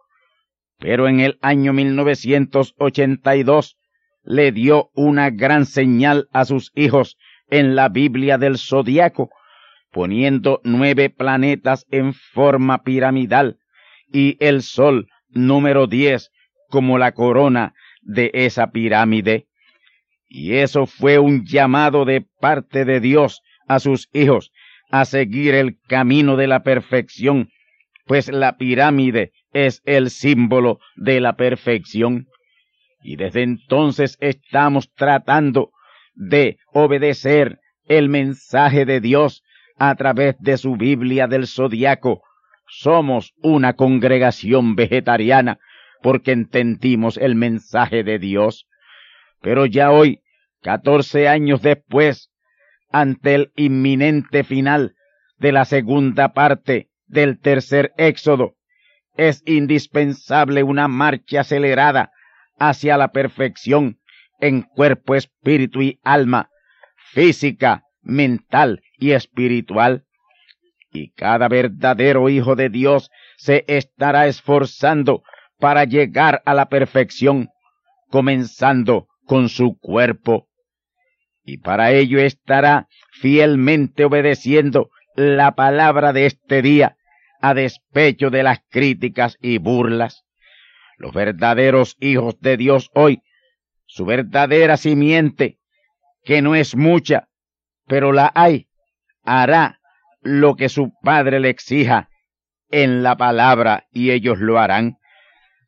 Pero 0.79 1.09
en 1.09 1.21
el 1.21 1.39
año 1.41 1.73
1982 1.73 3.79
le 4.23 4.53
dio 4.53 4.91
una 4.95 5.31
gran 5.31 5.67
señal 5.67 6.29
a 6.33 6.45
sus 6.45 6.73
hijos 6.75 7.17
en 7.49 7.77
la 7.77 7.89
Biblia 7.89 8.39
del 8.39 8.59
Zodiaco, 8.59 9.31
poniendo 9.91 10.61
nueve 10.65 11.11
planetas 11.11 11.87
en 11.91 12.13
forma 12.13 12.83
piramidal 12.83 13.59
y 14.13 14.37
el 14.45 14.63
Sol 14.63 15.09
número 15.29 15.87
diez 15.87 16.31
como 16.69 16.99
la 16.99 17.13
corona 17.13 17.75
de 18.03 18.31
esa 18.35 18.71
pirámide. 18.71 19.47
Y 20.29 20.55
eso 20.55 20.87
fue 20.87 21.19
un 21.19 21.45
llamado 21.45 22.05
de 22.05 22.27
parte 22.41 22.85
de 22.85 23.01
Dios 23.01 23.43
a 23.69 23.79
sus 23.79 24.09
hijos 24.13 24.53
a 24.91 25.05
seguir 25.05 25.55
el 25.55 25.79
camino 25.89 26.37
de 26.37 26.47
la 26.47 26.63
perfección, 26.63 27.51
pues 28.07 28.29
la 28.29 28.57
pirámide 28.57 29.33
es 29.53 29.83
el 29.85 30.11
símbolo 30.11 30.79
de 30.97 31.21
la 31.21 31.37
perfección. 31.37 32.27
Y 33.03 33.17
desde 33.17 33.43
entonces 33.43 34.17
estamos 34.21 34.93
tratando 34.95 35.71
de 36.15 36.59
obedecer 36.73 37.59
el 37.87 38.09
mensaje 38.09 38.85
de 38.85 39.01
Dios 39.01 39.43
a 39.79 39.95
través 39.95 40.37
de 40.41 40.57
su 40.57 40.77
Biblia 40.77 41.27
del 41.27 41.47
Zodiaco. 41.47 42.23
Somos 42.69 43.33
una 43.43 43.75
congregación 43.75 44.75
vegetariana 44.75 45.59
porque 46.03 46.33
entendimos 46.33 47.17
el 47.17 47.35
mensaje 47.35 48.03
de 48.03 48.19
Dios. 48.19 48.67
Pero 49.47 49.65
ya 49.65 49.93
hoy, 49.93 50.23
catorce 50.61 51.29
años 51.29 51.63
después, 51.63 52.33
ante 52.91 53.37
el 53.37 53.53
inminente 53.55 54.43
final 54.43 54.97
de 55.39 55.53
la 55.53 55.65
segunda 55.65 56.33
parte 56.33 56.91
del 57.07 57.39
tercer 57.39 57.93
éxodo, 57.97 58.57
es 59.17 59.45
indispensable 59.47 60.65
una 60.65 60.89
marcha 60.89 61.43
acelerada 61.43 62.11
hacia 62.59 62.97
la 62.97 63.13
perfección 63.13 64.01
en 64.41 64.63
cuerpo, 64.63 65.15
espíritu 65.15 65.81
y 65.81 66.01
alma, 66.03 66.51
física, 67.13 67.85
mental 68.03 68.83
y 68.99 69.13
espiritual. 69.13 70.07
Y 70.91 71.13
cada 71.13 71.47
verdadero 71.47 72.29
hijo 72.29 72.57
de 72.57 72.69
Dios 72.69 73.13
se 73.37 73.65
estará 73.69 74.27
esforzando 74.27 75.23
para 75.61 75.85
llegar 75.85 76.43
a 76.47 76.53
la 76.53 76.69
perfección, 76.69 77.51
comenzando 78.11 79.07
con 79.27 79.49
su 79.49 79.79
cuerpo. 79.79 80.49
Y 81.45 81.59
para 81.59 81.93
ello 81.93 82.19
estará 82.19 82.89
fielmente 83.13 84.05
obedeciendo 84.05 84.91
la 85.15 85.55
palabra 85.55 86.13
de 86.13 86.27
este 86.27 86.63
día 86.63 86.97
a 87.41 87.55
despecho 87.55 88.31
de 88.31 88.43
las 88.43 88.61
críticas 88.71 89.37
y 89.41 89.59
burlas. 89.59 90.25
Los 90.99 91.13
verdaderos 91.13 91.97
hijos 92.01 92.41
de 92.41 92.57
Dios 92.57 92.91
hoy, 92.95 93.23
su 93.85 94.07
verdadera 94.07 94.77
simiente, 94.77 95.59
que 96.25 96.43
no 96.43 96.55
es 96.55 96.75
mucha, 96.75 97.29
pero 97.87 98.13
la 98.13 98.33
hay, 98.35 98.69
hará 99.23 99.81
lo 100.23 100.57
que 100.57 100.69
su 100.69 100.93
padre 101.03 101.39
le 101.39 101.51
exija 101.51 102.09
en 102.71 103.03
la 103.03 103.17
palabra 103.17 103.87
y 103.93 104.11
ellos 104.11 104.39
lo 104.39 104.59
harán. 104.59 104.99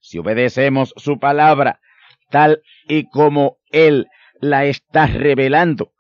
Si 0.01 0.19
obedecemos 0.19 0.95
su 0.97 1.19
palabra 1.19 1.81
tal 2.31 2.63
y 2.87 3.09
como 3.09 3.59
él 3.71 4.07
la 4.41 4.67
está 4.67 5.07
revelando, 5.07 5.93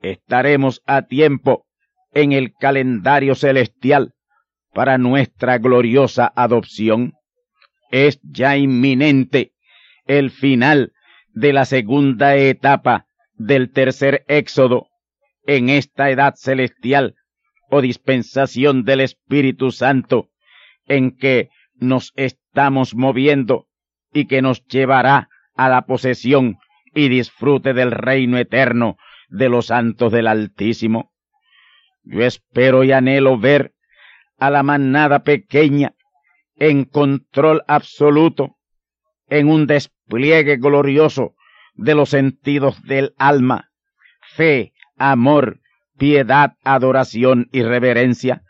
estaremos 0.00 0.82
a 0.86 1.02
tiempo 1.02 1.66
en 2.12 2.32
el 2.32 2.54
calendario 2.54 3.34
celestial 3.34 4.14
para 4.72 4.98
nuestra 4.98 5.58
gloriosa 5.58 6.32
adopción. 6.34 7.14
Es 7.90 8.20
ya 8.22 8.56
inminente 8.56 9.52
el 10.06 10.30
final 10.30 10.92
de 11.32 11.52
la 11.52 11.64
segunda 11.64 12.36
etapa 12.36 13.06
del 13.34 13.70
tercer 13.70 14.24
éxodo 14.28 14.88
en 15.46 15.68
esta 15.68 16.10
edad 16.10 16.34
celestial 16.36 17.16
o 17.70 17.80
dispensación 17.80 18.84
del 18.84 19.00
Espíritu 19.00 19.70
Santo 19.70 20.30
en 20.86 21.16
que 21.16 21.50
nos 21.74 22.12
estamos 22.16 22.94
moviendo 22.94 23.66
y 24.12 24.26
que 24.26 24.42
nos 24.42 24.64
llevará 24.66 25.28
a 25.54 25.68
la 25.68 25.82
posesión 25.82 26.58
y 26.94 27.08
disfrute 27.08 27.74
del 27.74 27.90
reino 27.90 28.38
eterno 28.38 28.96
de 29.28 29.48
los 29.48 29.66
santos 29.66 30.12
del 30.12 30.26
Altísimo. 30.26 31.12
Yo 32.02 32.24
espero 32.24 32.84
y 32.84 32.92
anhelo 32.92 33.38
ver 33.38 33.74
a 34.38 34.50
la 34.50 34.62
manada 34.62 35.24
pequeña 35.24 35.94
en 36.56 36.84
control 36.84 37.62
absoluto, 37.66 38.56
en 39.28 39.48
un 39.48 39.66
despliegue 39.66 40.56
glorioso 40.56 41.34
de 41.74 41.94
los 41.94 42.10
sentidos 42.10 42.82
del 42.84 43.14
alma, 43.18 43.70
fe, 44.36 44.72
amor, 44.96 45.60
piedad, 45.98 46.54
adoración 46.62 47.48
y 47.52 47.62
reverencia, 47.62 48.42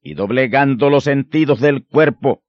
y 0.00 0.14
doblegando 0.14 0.88
los 0.88 1.04
sentidos 1.04 1.60
del 1.60 1.84
cuerpo, 1.84 2.42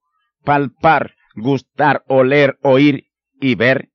palpar, 0.44 1.14
gustar, 1.34 2.04
oler, 2.06 2.58
oír 2.62 3.09
y 3.40 3.54
ver, 3.54 3.90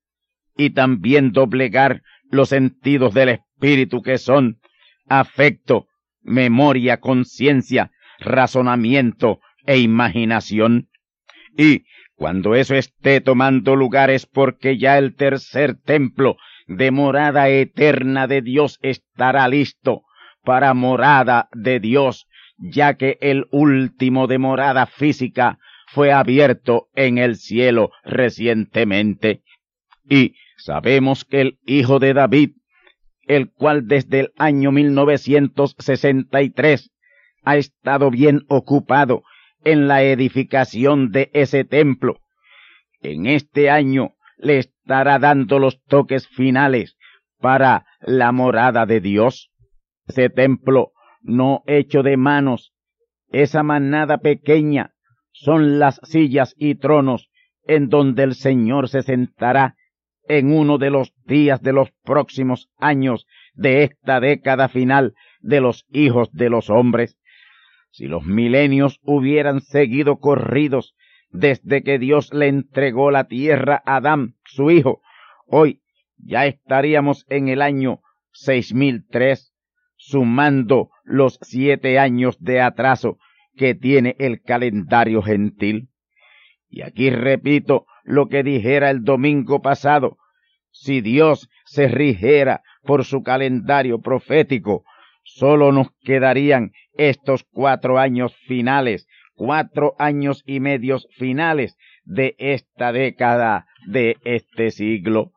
y 0.58 0.72
también 0.72 1.32
doblegar 1.32 2.02
los 2.30 2.50
sentidos 2.50 3.14
del 3.14 3.30
espíritu 3.30 4.02
que 4.02 4.18
son 4.18 4.60
afecto, 5.08 5.88
memoria, 6.22 6.98
conciencia, 7.00 7.92
razonamiento 8.20 9.40
e 9.66 9.80
imaginación. 9.80 10.90
Y 11.58 11.86
cuando 12.16 12.56
eso 12.56 12.76
esté 12.76 13.22
tomando 13.22 13.76
lugar 13.76 14.10
es 14.10 14.26
porque 14.26 14.78
ya 14.78 14.98
el 14.98 15.16
tercer 15.16 15.76
templo 15.76 16.38
de 16.68 16.92
morada 16.92 17.50
eterna 17.50 18.28
de 18.28 18.42
Dios 18.42 18.80
estará 18.82 19.48
listo 19.48 20.04
para 20.44 20.74
morada 20.74 21.50
de 21.54 21.80
Dios, 21.80 22.28
ya 22.58 22.96
que 22.96 23.18
el 23.22 23.48
último 23.52 24.28
de 24.28 24.38
morada 24.38 24.86
física 24.86 25.60
fue 25.88 26.12
abierto 26.12 26.90
en 26.96 27.18
el 27.18 27.38
cielo 27.38 27.92
recientemente. 28.04 29.42
Y 30.10 30.36
sabemos 30.58 31.24
que 31.26 31.42
el 31.42 31.60
Hijo 31.66 32.00
de 32.00 32.14
David, 32.14 32.52
el 33.28 33.52
cual 33.52 33.88
desde 33.88 34.20
el 34.22 34.32
año 34.38 34.72
1963 34.72 36.92
ha 37.44 37.58
estado 37.58 38.10
bien 38.12 38.46
ocupado 38.48 39.24
en 39.64 39.88
la 39.88 40.04
edificación 40.04 41.12
de 41.12 41.30
ese 41.34 41.66
templo, 41.66 42.20
en 43.02 43.28
este 43.28 43.70
año 43.70 44.16
le 44.38 44.58
estará 44.58 45.20
dando 45.20 45.60
los 45.60 45.82
toques 45.84 46.28
finales 46.28 46.98
para 47.40 47.86
la 48.02 48.32
morada 48.32 48.86
de 48.86 49.00
Dios. 49.00 49.52
Ese 50.08 50.30
templo 50.30 50.92
no 51.22 51.64
hecho 51.68 52.04
de 52.04 52.18
manos, 52.18 52.74
esa 53.30 53.64
manada 53.64 54.18
pequeña, 54.18 54.95
son 55.36 55.80
las 55.80 56.00
sillas 56.04 56.56
y 56.58 56.76
tronos 56.76 57.30
en 57.66 57.90
donde 57.90 58.24
el 58.24 58.36
Señor 58.36 58.88
se 58.88 59.04
sentará 59.04 59.76
en 60.30 60.54
uno 60.54 60.78
de 60.78 60.90
los 60.90 61.14
días 61.26 61.62
de 61.62 61.74
los 61.74 61.92
próximos 62.04 62.70
años 62.78 63.28
de 63.54 63.84
esta 63.84 64.22
década 64.22 64.70
final 64.70 65.14
de 65.42 65.60
los 65.60 65.86
hijos 65.92 66.32
de 66.32 66.50
los 66.50 66.70
hombres. 66.70 67.18
Si 67.92 68.08
los 68.08 68.26
milenios 68.26 69.00
hubieran 69.04 69.60
seguido 69.60 70.20
corridos 70.20 70.96
desde 71.32 71.84
que 71.84 72.00
Dios 72.00 72.34
le 72.34 72.48
entregó 72.48 73.12
la 73.12 73.26
tierra 73.26 73.84
a 73.86 73.98
Adán, 73.98 74.36
su 74.46 74.72
hijo, 74.72 75.02
hoy 75.48 75.82
ya 76.18 76.46
estaríamos 76.46 77.26
en 77.28 77.50
el 77.50 77.62
año 77.62 78.00
6003, 78.32 79.54
sumando 79.98 80.92
los 81.04 81.40
siete 81.42 82.00
años 82.00 82.38
de 82.40 82.62
atraso 82.62 83.18
que 83.56 83.76
tiene 83.76 84.16
el 84.20 84.42
calendario 84.42 85.22
gentil. 85.22 85.90
Y 86.70 86.82
aquí 86.82 87.10
repito 87.10 87.86
lo 88.04 88.28
que 88.28 88.44
dijera 88.44 88.90
el 88.90 89.04
domingo 89.04 89.62
pasado, 89.62 90.18
si 90.72 91.02
Dios 91.02 91.50
se 91.66 91.88
rigiera 91.88 92.62
por 92.84 93.06
su 93.06 93.24
calendario 93.24 94.00
profético, 94.00 94.84
solo 95.24 95.72
nos 95.72 95.88
quedarían 96.04 96.72
estos 96.94 97.46
cuatro 97.52 97.98
años 97.98 98.36
finales, 98.46 99.08
cuatro 99.34 99.96
años 99.98 100.44
y 100.46 100.60
medios 100.60 101.08
finales 101.18 101.78
de 102.04 102.36
esta 102.38 102.92
década, 102.92 103.66
de 103.88 104.18
este 104.24 104.72
siglo. 104.72 105.32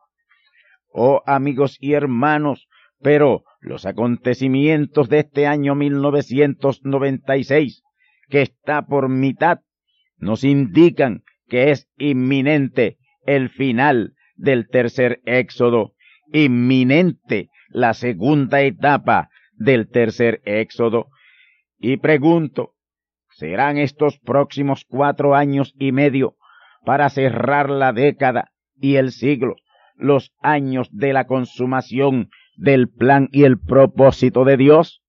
Oh 0.91 1.21
amigos 1.25 1.77
y 1.79 1.93
hermanos, 1.93 2.67
pero 3.01 3.43
los 3.59 3.85
acontecimientos 3.85 5.09
de 5.09 5.19
este 5.19 5.47
año 5.47 5.75
1996, 5.75 7.83
que 8.29 8.41
está 8.41 8.83
por 8.85 9.09
mitad, 9.09 9.59
nos 10.17 10.43
indican 10.43 11.23
que 11.47 11.71
es 11.71 11.89
inminente 11.97 12.97
el 13.25 13.49
final 13.49 14.13
del 14.35 14.67
tercer 14.69 15.21
éxodo, 15.25 15.93
inminente 16.31 17.49
la 17.69 17.93
segunda 17.93 18.61
etapa 18.61 19.29
del 19.53 19.89
tercer 19.89 20.41
éxodo. 20.45 21.09
Y 21.77 21.97
pregunto, 21.97 22.73
¿serán 23.31 23.77
estos 23.77 24.19
próximos 24.19 24.85
cuatro 24.87 25.35
años 25.35 25.73
y 25.77 25.91
medio 25.91 26.35
para 26.85 27.09
cerrar 27.09 27.69
la 27.69 27.93
década 27.93 28.51
y 28.79 28.95
el 28.95 29.11
siglo, 29.11 29.55
los 29.95 30.33
años 30.41 30.89
de 30.91 31.13
la 31.13 31.25
consumación 31.25 32.29
del 32.55 32.89
plan 32.89 33.29
y 33.31 33.43
el 33.43 33.59
propósito 33.59 34.45
de 34.45 34.57
Dios? 34.57 35.03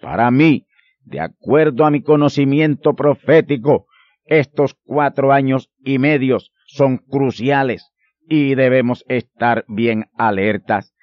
Para 0.00 0.30
mí, 0.30 0.65
de 1.06 1.20
acuerdo 1.20 1.86
a 1.86 1.90
mi 1.90 2.02
conocimiento 2.02 2.94
profético, 2.94 3.86
estos 4.24 4.74
cuatro 4.84 5.32
años 5.32 5.70
y 5.84 5.98
medios 5.98 6.52
son 6.66 6.98
cruciales 6.98 7.92
y 8.28 8.56
debemos 8.56 9.04
estar 9.08 9.64
bien 9.68 10.06
alertas, 10.18 10.94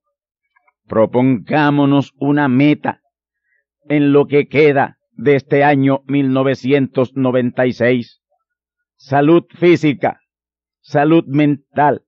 Propongámonos 0.87 2.13
una 2.17 2.47
meta 2.47 3.01
en 3.89 4.13
lo 4.13 4.27
que 4.27 4.47
queda 4.47 4.99
de 5.11 5.35
este 5.35 5.63
año 5.63 6.03
1996. 6.07 8.21
Salud 8.95 9.45
física, 9.49 10.21
salud 10.81 11.25
mental 11.25 12.03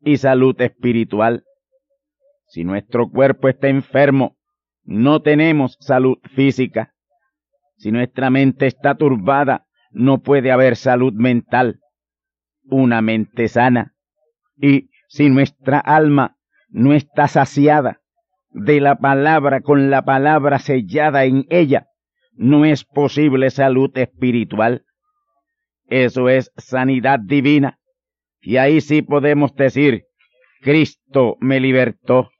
y 0.00 0.18
salud 0.18 0.60
espiritual. 0.60 1.42
Si 2.46 2.62
nuestro 2.64 3.10
cuerpo 3.10 3.48
está 3.48 3.68
enfermo, 3.68 4.36
no 4.84 5.22
tenemos 5.22 5.76
salud 5.80 6.18
física. 6.34 6.94
Si 7.76 7.90
nuestra 7.90 8.30
mente 8.30 8.66
está 8.66 8.94
turbada, 8.94 9.66
no 9.94 10.22
puede 10.22 10.50
haber 10.50 10.76
salud 10.76 11.14
mental. 11.14 11.80
Una 12.64 13.00
mente 13.00 13.48
sana. 13.48 13.94
Y 14.56 14.90
si 15.08 15.30
nuestra 15.30 15.78
alma 15.78 16.36
no 16.68 16.92
está 16.92 17.28
saciada 17.28 18.00
de 18.50 18.80
la 18.80 18.96
palabra 18.96 19.60
con 19.60 19.90
la 19.90 20.04
palabra 20.04 20.58
sellada 20.58 21.24
en 21.24 21.46
ella, 21.48 21.86
no 22.32 22.64
es 22.64 22.84
posible 22.84 23.50
salud 23.50 23.96
espiritual. 23.96 24.84
Eso 25.88 26.28
es 26.28 26.52
sanidad 26.56 27.20
divina. 27.20 27.78
Y 28.40 28.56
ahí 28.56 28.80
sí 28.80 29.02
podemos 29.02 29.54
decir, 29.54 30.04
Cristo 30.60 31.36
me 31.40 31.60
libertó 31.60 32.30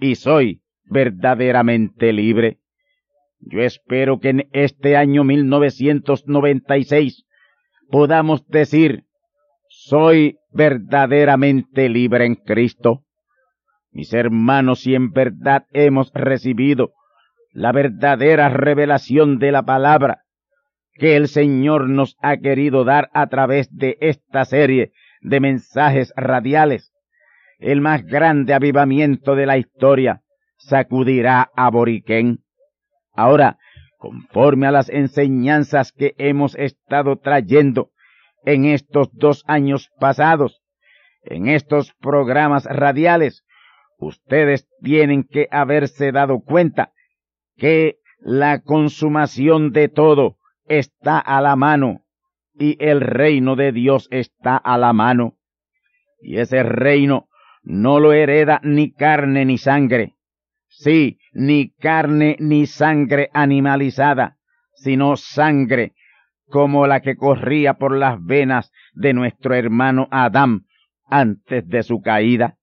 y 0.00 0.14
soy 0.14 0.62
verdaderamente 0.84 2.12
libre. 2.12 2.58
Yo 3.44 3.60
espero 3.60 4.20
que 4.20 4.30
en 4.30 4.48
este 4.52 4.96
año 4.96 5.24
1996 5.24 7.24
podamos 7.90 8.46
decir, 8.46 9.04
soy 9.68 10.36
verdaderamente 10.52 11.88
libre 11.88 12.26
en 12.26 12.36
Cristo. 12.36 13.02
Mis 13.90 14.14
hermanos, 14.14 14.80
si 14.80 14.94
en 14.94 15.10
verdad 15.10 15.66
hemos 15.72 16.12
recibido 16.14 16.92
la 17.52 17.72
verdadera 17.72 18.48
revelación 18.48 19.38
de 19.38 19.52
la 19.52 19.62
palabra 19.62 20.22
que 20.94 21.16
el 21.16 21.28
Señor 21.28 21.88
nos 21.88 22.16
ha 22.22 22.36
querido 22.36 22.84
dar 22.84 23.10
a 23.12 23.26
través 23.26 23.74
de 23.74 23.96
esta 24.00 24.44
serie 24.44 24.92
de 25.20 25.40
mensajes 25.40 26.12
radiales, 26.16 26.92
el 27.58 27.80
más 27.80 28.04
grande 28.04 28.54
avivamiento 28.54 29.34
de 29.34 29.46
la 29.46 29.58
historia 29.58 30.22
sacudirá 30.58 31.50
a 31.56 31.70
Boriquén. 31.70 32.38
Ahora, 33.12 33.58
conforme 33.98 34.66
a 34.66 34.72
las 34.72 34.88
enseñanzas 34.88 35.92
que 35.92 36.14
hemos 36.18 36.54
estado 36.56 37.16
trayendo 37.16 37.90
en 38.44 38.64
estos 38.64 39.10
dos 39.12 39.44
años 39.46 39.90
pasados, 39.98 40.62
en 41.22 41.48
estos 41.48 41.92
programas 42.00 42.64
radiales, 42.64 43.44
ustedes 43.98 44.66
tienen 44.82 45.24
que 45.24 45.46
haberse 45.50 46.10
dado 46.10 46.40
cuenta 46.40 46.92
que 47.56 47.98
la 48.18 48.60
consumación 48.60 49.72
de 49.72 49.88
todo 49.88 50.36
está 50.64 51.18
a 51.18 51.40
la 51.40 51.54
mano 51.56 52.04
y 52.54 52.76
el 52.84 53.00
reino 53.00 53.56
de 53.56 53.72
Dios 53.72 54.08
está 54.10 54.56
a 54.56 54.78
la 54.78 54.92
mano. 54.92 55.36
Y 56.20 56.38
ese 56.38 56.62
reino 56.62 57.28
no 57.62 58.00
lo 58.00 58.12
hereda 58.12 58.60
ni 58.62 58.92
carne 58.92 59.44
ni 59.44 59.58
sangre. 59.58 60.14
Sí, 60.68 61.18
ni 61.32 61.70
carne 61.70 62.36
ni 62.38 62.66
sangre 62.66 63.30
animalizada, 63.32 64.36
sino 64.74 65.16
sangre 65.16 65.94
como 66.48 66.86
la 66.86 67.00
que 67.00 67.16
corría 67.16 67.74
por 67.74 67.96
las 67.96 68.22
venas 68.22 68.72
de 68.92 69.14
nuestro 69.14 69.54
hermano 69.54 70.08
Adán 70.10 70.66
antes 71.08 71.66
de 71.68 71.82
su 71.82 72.02
caída. 72.02 72.58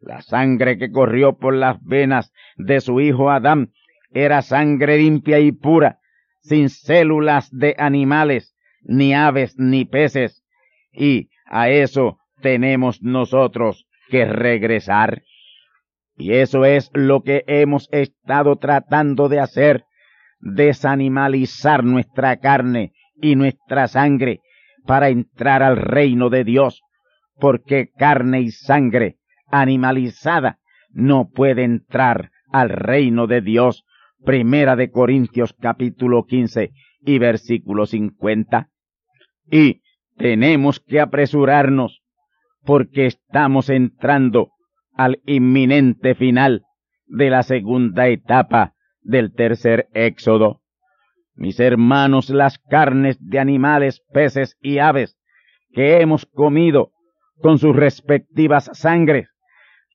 La 0.00 0.22
sangre 0.22 0.78
que 0.78 0.90
corrió 0.90 1.36
por 1.36 1.54
las 1.54 1.82
venas 1.84 2.32
de 2.56 2.80
su 2.80 3.00
hijo 3.00 3.30
Adán 3.30 3.72
era 4.12 4.42
sangre 4.42 4.96
limpia 4.96 5.38
y 5.38 5.52
pura, 5.52 5.98
sin 6.40 6.70
células 6.70 7.50
de 7.50 7.74
animales, 7.78 8.56
ni 8.82 9.14
aves, 9.14 9.58
ni 9.58 9.84
peces, 9.84 10.42
y 10.92 11.28
a 11.44 11.68
eso 11.68 12.18
tenemos 12.40 13.02
nosotros 13.02 13.86
que 14.08 14.24
regresar. 14.24 15.22
Y 16.20 16.34
eso 16.34 16.66
es 16.66 16.90
lo 16.92 17.22
que 17.22 17.44
hemos 17.46 17.88
estado 17.92 18.56
tratando 18.56 19.30
de 19.30 19.40
hacer, 19.40 19.84
desanimalizar 20.38 21.82
nuestra 21.82 22.36
carne 22.36 22.92
y 23.22 23.36
nuestra 23.36 23.88
sangre 23.88 24.40
para 24.84 25.08
entrar 25.08 25.62
al 25.62 25.78
reino 25.78 26.28
de 26.28 26.44
Dios, 26.44 26.82
porque 27.38 27.88
carne 27.96 28.42
y 28.42 28.50
sangre 28.50 29.16
animalizada 29.50 30.58
no 30.90 31.30
puede 31.30 31.64
entrar 31.64 32.30
al 32.52 32.68
reino 32.68 33.26
de 33.26 33.40
Dios. 33.40 33.86
Primera 34.22 34.76
de 34.76 34.90
Corintios 34.90 35.54
capítulo 35.58 36.26
15 36.26 36.72
y 37.00 37.18
versículo 37.18 37.86
50. 37.86 38.68
Y 39.50 39.80
tenemos 40.18 40.80
que 40.80 41.00
apresurarnos 41.00 42.02
porque 42.62 43.06
estamos 43.06 43.70
entrando 43.70 44.50
al 45.00 45.22
inminente 45.24 46.14
final 46.14 46.66
de 47.06 47.30
la 47.30 47.42
segunda 47.42 48.08
etapa 48.08 48.74
del 49.00 49.32
tercer 49.32 49.88
éxodo. 49.94 50.60
Mis 51.34 51.58
hermanos, 51.58 52.28
las 52.28 52.58
carnes 52.58 53.16
de 53.18 53.38
animales, 53.38 54.02
peces 54.12 54.58
y 54.60 54.76
aves 54.76 55.16
que 55.72 56.02
hemos 56.02 56.26
comido 56.26 56.92
con 57.40 57.56
sus 57.56 57.74
respectivas 57.74 58.68
sangres 58.74 59.30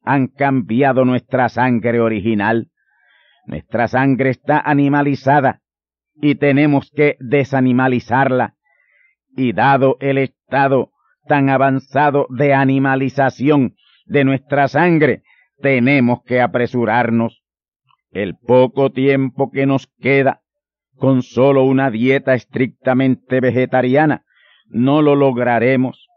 han 0.03 0.25
cambiado 0.25 1.05
nuestra 1.05 1.49
sangre 1.49 1.99
original. 1.99 2.71
Nuestra 3.45 3.87
sangre 3.87 4.31
está 4.31 4.59
animalizada 4.59 5.61
y 6.15 6.33
tenemos 6.33 6.89
que 6.89 7.15
desanimalizarla. 7.19 8.55
Y 9.37 9.53
dado 9.53 9.97
el 9.99 10.17
estado 10.17 10.93
tan 11.27 11.51
avanzado 11.51 12.25
de 12.31 12.55
animalización 12.55 13.75
de 14.05 14.23
nuestra 14.23 14.67
sangre, 14.67 15.23
tenemos 15.59 16.23
que 16.23 16.41
apresurarnos. 16.41 17.43
El 18.11 18.35
poco 18.37 18.91
tiempo 18.91 19.51
que 19.51 19.65
nos 19.65 19.87
queda 19.99 20.41
con 20.95 21.21
solo 21.21 21.63
una 21.63 21.91
dieta 21.91 22.33
estrictamente 22.33 23.41
vegetariana, 23.41 24.23
no 24.67 25.01
lo 25.01 25.15
lograremos. 25.15 26.07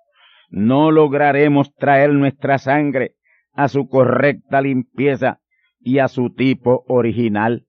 No 0.50 0.90
lograremos 0.90 1.74
traer 1.74 2.12
nuestra 2.12 2.58
sangre 2.58 3.12
a 3.52 3.68
su 3.68 3.88
correcta 3.88 4.62
limpieza 4.62 5.40
y 5.80 5.98
a 5.98 6.08
su 6.08 6.32
tipo 6.32 6.84
original. 6.88 7.66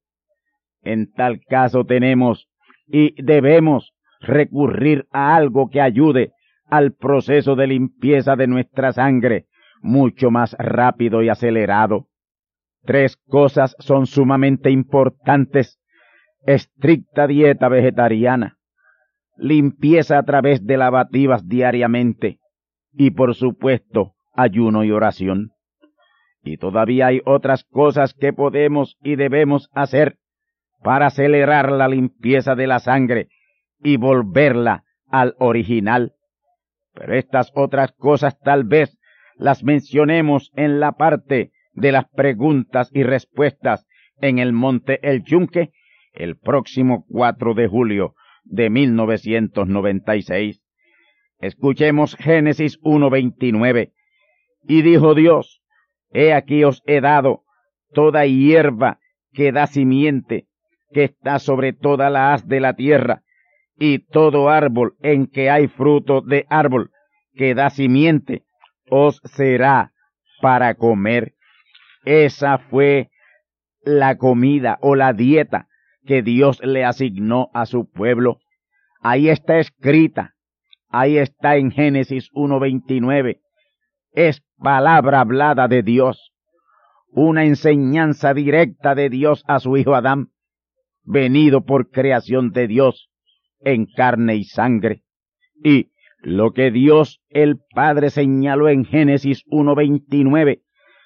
En 0.82 1.12
tal 1.12 1.42
caso 1.44 1.84
tenemos 1.84 2.48
y 2.88 3.22
debemos 3.22 3.94
recurrir 4.22 5.08
a 5.12 5.36
algo 5.36 5.70
que 5.70 5.82
ayude 5.82 6.32
al 6.68 6.94
proceso 6.94 7.56
de 7.56 7.68
limpieza 7.68 8.36
de 8.36 8.48
nuestra 8.48 8.94
sangre 8.94 9.48
mucho 9.82 10.32
más 10.32 10.56
rápido 10.60 11.22
y 11.22 11.30
acelerado. 11.30 12.08
Tres 12.84 13.18
cosas 13.28 13.76
son 13.80 14.06
sumamente 14.06 14.72
importantes 14.72 15.80
estricta 16.46 17.28
dieta 17.28 17.68
vegetariana, 17.68 18.58
limpieza 19.38 20.18
a 20.18 20.24
través 20.24 20.66
de 20.66 20.78
lavativas 20.78 21.48
diariamente 21.48 22.40
y 22.94 23.12
por 23.12 23.36
supuesto 23.36 24.14
ayuno 24.34 24.84
y 24.84 24.92
oración. 24.92 25.52
Y 26.42 26.58
todavía 26.58 27.08
hay 27.08 27.22
otras 27.26 27.66
cosas 27.66 28.14
que 28.14 28.32
podemos 28.34 28.98
y 29.04 29.16
debemos 29.16 29.70
hacer 29.74 30.18
para 30.82 31.08
acelerar 31.08 31.72
la 31.72 31.88
limpieza 31.88 32.56
de 32.56 32.68
la 32.68 32.80
sangre 32.80 33.28
y 33.80 33.98
volverla 33.98 34.84
al 35.08 35.36
original. 35.40 36.14
Pero 36.94 37.16
estas 37.16 37.52
otras 37.54 37.92
cosas 37.92 38.40
tal 38.40 38.64
vez 38.64 38.98
las 39.40 39.64
mencionemos 39.64 40.52
en 40.56 40.80
la 40.80 40.92
parte 40.92 41.52
de 41.74 41.92
las 41.92 42.08
preguntas 42.10 42.92
y 42.94 43.04
respuestas 43.04 43.88
en 44.22 44.38
el 44.38 44.54
monte 44.54 45.00
El 45.02 45.24
Yunque 45.24 45.72
el 46.14 46.38
próximo 46.38 47.06
4 47.10 47.54
de 47.54 47.68
julio 47.68 48.16
de 48.44 48.70
1996. 48.70 50.62
Escuchemos 51.40 52.16
Génesis 52.16 52.80
1.29. 52.82 53.94
Y 54.68 54.82
dijo 54.82 55.16
Dios, 55.16 55.62
He 56.12 56.34
aquí 56.34 56.64
os 56.64 56.84
he 56.86 57.00
dado 57.00 57.44
toda 57.94 58.26
hierba 58.26 59.00
que 59.32 59.52
da 59.52 59.68
simiente, 59.68 60.48
que 60.92 61.06
está 61.06 61.40
sobre 61.40 61.72
toda 61.72 62.10
la 62.10 62.34
haz 62.34 62.48
de 62.48 62.60
la 62.60 62.74
tierra, 62.74 63.24
y 63.78 64.00
todo 64.00 64.50
árbol 64.50 64.96
en 65.02 65.28
que 65.28 65.50
hay 65.50 65.68
fruto 65.68 66.22
de 66.22 66.46
árbol 66.50 66.92
que 67.36 67.54
da 67.56 67.70
simiente, 67.70 68.44
os 68.90 69.22
será 69.24 69.92
para 70.42 70.76
comer. 70.76 71.34
Esa 72.06 72.58
fue 72.58 73.10
la 73.82 74.18
comida 74.18 74.78
o 74.82 74.96
la 74.96 75.14
dieta 75.14 75.68
que 76.06 76.22
Dios 76.22 76.62
le 76.64 76.86
asignó 76.86 77.50
a 77.54 77.66
su 77.66 77.90
pueblo. 77.90 78.40
Ahí 79.02 79.30
está 79.30 79.60
escrita, 79.60 80.36
ahí 80.90 81.18
está 81.18 81.58
en 81.58 81.72
Génesis 81.72 82.30
1.29. 82.34 83.40
Es 84.12 84.42
palabra 84.58 85.22
hablada 85.22 85.68
de 85.68 85.84
Dios, 85.84 86.34
una 87.12 87.46
enseñanza 87.46 88.34
directa 88.34 88.96
de 88.96 89.10
Dios 89.10 89.44
a 89.48 89.60
su 89.60 89.78
hijo 89.78 89.96
Adán, 89.96 90.30
venido 91.04 91.66
por 91.66 91.90
creación 91.90 92.52
de 92.52 92.68
Dios 92.68 93.10
en 93.62 93.86
carne 93.86 94.36
y 94.36 94.44
sangre. 94.46 95.04
Y 95.64 95.92
lo 96.22 96.52
que 96.52 96.72
Dios 96.72 97.22
el 97.30 97.60
Padre 97.74 98.10
señaló 98.10 98.70
en 98.70 98.86
Génesis 98.86 99.46
1.29 99.48 100.62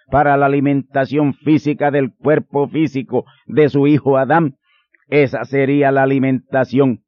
para 0.10 0.38
la 0.38 0.48
alimentación 0.48 1.34
física 1.34 1.92
del 1.92 2.14
cuerpo 2.14 2.68
físico 2.68 3.26
de 3.46 3.70
su 3.70 3.88
hijo 3.88 4.18
Adán, 4.18 4.58
esa 5.08 5.46
sería 5.46 5.92
la 5.92 6.04
alimentación 6.04 7.04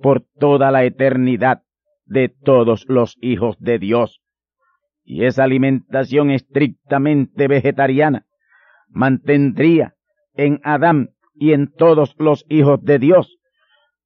por 0.00 0.24
toda 0.38 0.70
la 0.70 0.84
eternidad 0.84 1.62
de 2.06 2.28
todos 2.28 2.86
los 2.88 3.16
hijos 3.20 3.58
de 3.60 3.78
Dios. 3.78 4.20
Y 5.04 5.24
esa 5.24 5.44
alimentación 5.44 6.30
estrictamente 6.30 7.48
vegetariana 7.48 8.26
mantendría 8.88 9.94
en 10.34 10.60
Adán 10.64 11.10
y 11.34 11.52
en 11.52 11.72
todos 11.72 12.14
los 12.18 12.44
hijos 12.48 12.82
de 12.82 12.98
Dios 12.98 13.38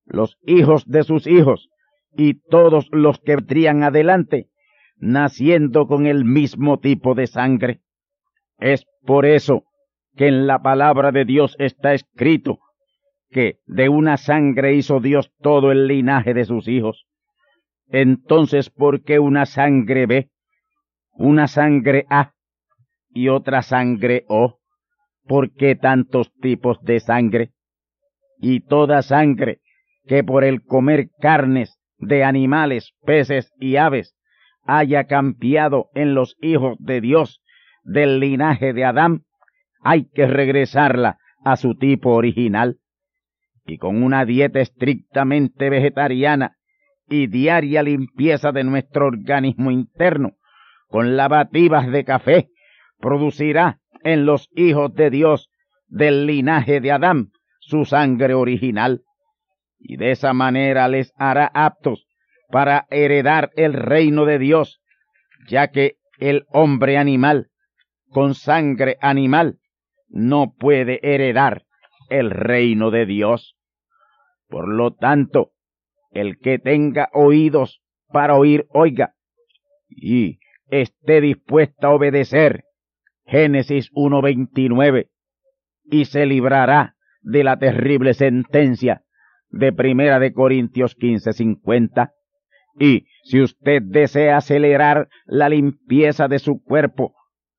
los 0.06 0.36
hijos 0.42 0.86
de 0.86 1.02
sus 1.02 1.26
hijos 1.26 1.70
y 2.16 2.34
todos 2.34 2.88
los 2.92 3.18
que 3.20 3.36
vendrían 3.36 3.82
adelante, 3.82 4.48
naciendo 4.96 5.86
con 5.86 6.06
el 6.06 6.24
mismo 6.24 6.78
tipo 6.78 7.14
de 7.14 7.26
sangre. 7.26 7.80
Es 8.58 8.86
por 9.04 9.26
eso 9.26 9.64
que 10.16 10.28
en 10.28 10.46
la 10.46 10.60
palabra 10.62 11.12
de 11.12 11.24
Dios 11.24 11.56
está 11.58 11.94
escrito 11.94 12.60
que 13.30 13.58
de 13.66 13.88
una 13.88 14.16
sangre 14.16 14.74
hizo 14.74 15.00
Dios 15.00 15.32
todo 15.40 15.72
el 15.72 15.88
linaje 15.88 16.34
de 16.34 16.44
sus 16.44 16.68
hijos. 16.68 17.06
Entonces, 17.88 18.70
¿por 18.70 19.02
qué 19.02 19.18
una 19.18 19.44
sangre 19.44 20.06
B, 20.06 20.30
una 21.12 21.48
sangre 21.48 22.06
A 22.08 22.32
y 23.10 23.28
otra 23.28 23.62
sangre 23.62 24.24
O? 24.28 24.60
¿Por 25.26 25.52
qué 25.52 25.74
tantos 25.74 26.32
tipos 26.34 26.80
de 26.82 27.00
sangre? 27.00 27.50
Y 28.38 28.60
toda 28.60 29.02
sangre 29.02 29.60
que 30.06 30.22
por 30.22 30.44
el 30.44 30.62
comer 30.62 31.08
carnes 31.18 31.80
de 32.06 32.24
animales, 32.24 32.92
peces 33.04 33.52
y 33.58 33.76
aves 33.76 34.14
haya 34.66 35.04
cambiado 35.04 35.90
en 35.94 36.14
los 36.14 36.36
hijos 36.40 36.76
de 36.78 37.00
Dios 37.00 37.42
del 37.82 38.20
linaje 38.20 38.72
de 38.72 38.84
Adán, 38.84 39.24
hay 39.82 40.08
que 40.14 40.26
regresarla 40.26 41.18
a 41.44 41.56
su 41.56 41.76
tipo 41.76 42.10
original. 42.10 42.78
Y 43.66 43.78
con 43.78 44.02
una 44.02 44.24
dieta 44.24 44.60
estrictamente 44.60 45.70
vegetariana 45.70 46.56
y 47.08 47.26
diaria 47.26 47.82
limpieza 47.82 48.52
de 48.52 48.64
nuestro 48.64 49.06
organismo 49.06 49.70
interno, 49.70 50.32
con 50.88 51.16
lavativas 51.16 51.90
de 51.90 52.04
café, 52.04 52.48
producirá 52.98 53.80
en 54.02 54.24
los 54.26 54.48
hijos 54.54 54.94
de 54.94 55.10
Dios 55.10 55.50
del 55.88 56.26
linaje 56.26 56.80
de 56.80 56.92
Adán 56.92 57.30
su 57.60 57.84
sangre 57.84 58.34
original, 58.34 59.02
y 59.84 59.98
de 59.98 60.10
esa 60.12 60.32
manera 60.32 60.88
les 60.88 61.12
hará 61.16 61.50
aptos 61.52 62.08
para 62.48 62.86
heredar 62.90 63.50
el 63.54 63.74
reino 63.74 64.24
de 64.24 64.38
Dios, 64.38 64.80
ya 65.46 65.68
que 65.68 65.96
el 66.18 66.46
hombre 66.48 66.96
animal 66.96 67.50
con 68.08 68.34
sangre 68.34 68.96
animal 69.02 69.58
no 70.08 70.54
puede 70.58 71.00
heredar 71.02 71.64
el 72.08 72.30
reino 72.30 72.90
de 72.90 73.04
Dios. 73.04 73.56
Por 74.48 74.68
lo 74.68 74.94
tanto, 74.94 75.52
el 76.12 76.38
que 76.38 76.58
tenga 76.58 77.10
oídos 77.12 77.82
para 78.08 78.36
oír, 78.36 78.66
oiga, 78.70 79.14
y 79.88 80.38
esté 80.68 81.20
dispuesta 81.20 81.88
a 81.88 81.90
obedecer. 81.90 82.64
Génesis 83.26 83.90
1.29, 83.92 85.08
y 85.84 86.04
se 86.04 86.26
librará 86.26 86.94
de 87.22 87.42
la 87.42 87.58
terrible 87.58 88.14
sentencia 88.14 89.04
de 89.54 89.72
Primera 89.72 90.18
de 90.18 90.32
Corintios 90.32 90.96
15.50. 90.96 92.12
Y 92.78 93.06
si 93.22 93.40
usted 93.40 93.82
desea 93.82 94.36
acelerar 94.36 95.08
la 95.26 95.48
limpieza 95.48 96.26
de 96.28 96.40
su 96.40 96.62
cuerpo, 96.62 97.14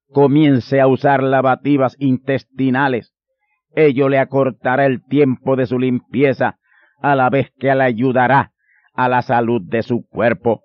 comience 0.09 0.81
a 0.81 0.87
usar 0.87 1.23
lavativas 1.23 1.95
intestinales. 1.99 3.13
Ello 3.75 4.09
le 4.09 4.19
acortará 4.19 4.85
el 4.85 5.03
tiempo 5.05 5.55
de 5.55 5.65
su 5.65 5.79
limpieza 5.79 6.59
a 7.01 7.15
la 7.15 7.29
vez 7.29 7.51
que 7.57 7.73
le 7.73 7.83
ayudará 7.83 8.51
a 8.93 9.09
la 9.09 9.21
salud 9.21 9.61
de 9.61 9.83
su 9.83 10.05
cuerpo. 10.07 10.63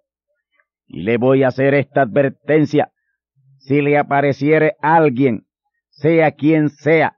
Y 0.87 1.03
le 1.03 1.17
voy 1.17 1.45
a 1.45 1.49
hacer 1.49 1.75
esta 1.75 2.03
advertencia. 2.03 2.91
Si 3.59 3.83
le 3.83 3.99
apareciere 3.99 4.75
alguien, 4.81 5.47
sea 5.91 6.33
quien 6.33 6.71
sea, 6.71 7.17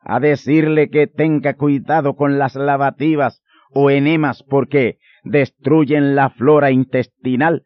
a 0.00 0.20
decirle 0.20 0.90
que 0.90 1.06
tenga 1.06 1.54
cuidado 1.54 2.14
con 2.14 2.38
las 2.38 2.54
lavativas 2.54 3.42
o 3.70 3.90
enemas 3.90 4.42
porque 4.42 4.98
destruyen 5.24 6.14
la 6.14 6.30
flora 6.30 6.70
intestinal, 6.70 7.64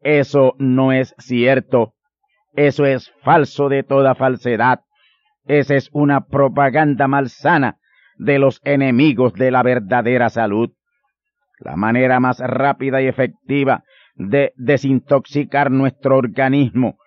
eso 0.00 0.54
no 0.58 0.92
es 0.92 1.14
cierto. 1.18 1.94
Eso 2.54 2.86
es 2.86 3.12
falso 3.22 3.68
de 3.68 3.82
toda 3.82 4.14
falsedad. 4.14 4.80
Esa 5.46 5.74
es 5.74 5.90
una 5.92 6.26
propaganda 6.26 7.08
malsana 7.08 7.78
de 8.16 8.38
los 8.38 8.60
enemigos 8.64 9.32
de 9.34 9.50
la 9.50 9.62
verdadera 9.62 10.28
salud. 10.30 10.70
La 11.58 11.76
manera 11.76 12.20
más 12.20 12.38
rápida 12.38 13.02
y 13.02 13.06
efectiva 13.06 13.82
de 14.14 14.52
desintoxicar 14.56 15.70
nuestro 15.70 16.16
organismo 16.16 16.98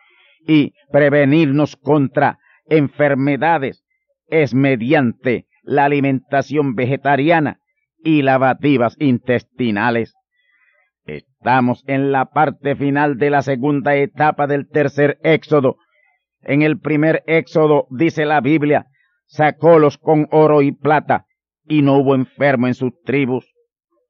y 0.46 0.74
prevenirnos 0.92 1.76
contra 1.76 2.40
enfermedades 2.68 3.86
es 4.28 4.54
mediante 4.54 5.46
la 5.64 5.86
alimentación 5.86 6.76
vegetariana 6.76 7.60
y 8.08 8.22
lavativas 8.22 8.96
intestinales. 9.00 10.16
Estamos 11.06 11.84
en 11.88 12.14
la 12.14 12.28
parte 12.28 12.78
final 12.78 13.18
de 13.18 13.30
la 13.30 13.42
segunda 13.42 13.98
etapa 13.98 14.48
del 14.48 14.70
tercer 14.70 15.20
éxodo. 15.24 15.76
En 16.42 16.62
el 16.62 16.80
primer 16.80 17.22
éxodo, 17.28 17.86
dice 17.90 18.26
la 18.26 18.40
Biblia, 18.40 18.86
sacólos 19.26 19.98
con 19.98 20.30
oro 20.32 20.62
y 20.62 20.72
plata, 20.72 21.26
y 21.66 21.82
no 21.82 21.98
hubo 21.98 22.16
enfermo 22.16 22.68
en 22.68 22.76
sus 22.76 22.94
tribus. 23.04 23.54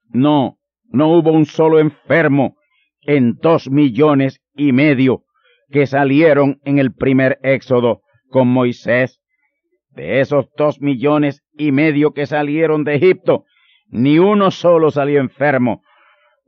No, 0.10 0.60
no 0.89 1.07
hubo 1.17 1.31
un 1.31 1.47
solo 1.47 1.79
enfermo 1.79 2.55
en 3.01 3.33
dos 3.41 3.67
millones 3.67 4.41
y 4.55 4.73
medio 4.73 5.23
que 5.71 5.88
salieron 5.88 6.60
en 6.65 6.77
el 6.77 6.93
primer 6.93 7.39
éxodo 7.41 8.01
con 8.29 8.47
Moisés. 8.47 9.19
De 9.89 10.19
esos 10.19 10.49
dos 10.55 10.81
millones 10.81 11.41
y 11.57 11.71
medio 11.71 12.13
que 12.13 12.27
salieron 12.27 12.83
de 12.83 12.93
Egipto, 12.93 13.45
ni 13.89 14.19
uno 14.19 14.52
solo 14.52 14.91
salió 14.91 15.19
enfermo, 15.19 15.84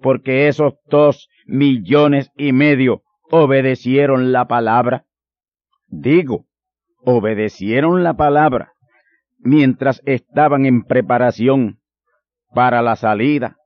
porque 0.01 0.47
esos 0.47 0.73
dos 0.89 1.29
millones 1.45 2.31
y 2.37 2.53
medio 2.53 3.03
obedecieron 3.31 4.31
la 4.31 4.47
palabra. 4.47 5.05
Digo, 5.87 6.45
obedecieron 7.03 8.03
la 8.03 8.15
palabra 8.15 8.73
mientras 9.39 10.01
estaban 10.05 10.65
en 10.65 10.83
preparación 10.83 11.79
para 12.53 12.81
la 12.81 12.95
salida, 12.95 13.57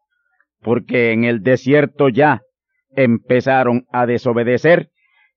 porque 0.62 1.12
en 1.12 1.24
el 1.24 1.42
desierto 1.42 2.10
ya 2.10 2.42
empezaron 2.96 3.86
a 3.92 4.06
desobedecer 4.06 4.92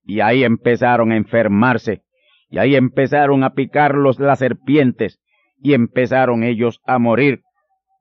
y 0.05 0.21
ahí 0.21 0.45
empezaron 0.45 1.13
a 1.13 1.17
enfermarse 1.17 2.03
y 2.49 2.59
ahí 2.59 2.77
empezaron 2.77 3.43
a 3.45 3.55
picarlos 3.55 4.21
las 4.21 4.39
serpientes 4.39 5.21
y 5.59 5.75
empezaron 5.75 6.45
ellos 6.45 6.81
a 6.87 6.99
morir 6.99 7.43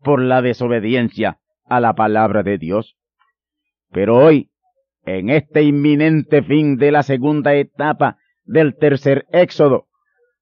por 0.05 0.21
la 0.21 0.43
desobediencia 0.43 1.39
a 1.65 1.79
la 1.79 1.95
palabra 1.95 2.43
de 2.43 2.59
Dios. 2.59 2.95
Pero 3.91 4.15
hoy, 4.17 4.51
en 5.03 5.31
este 5.31 5.63
inminente 5.63 6.43
fin 6.43 6.77
de 6.77 6.91
la 6.91 7.01
segunda 7.01 7.55
etapa 7.55 8.19
del 8.43 8.77
tercer 8.77 9.25
éxodo, 9.31 9.87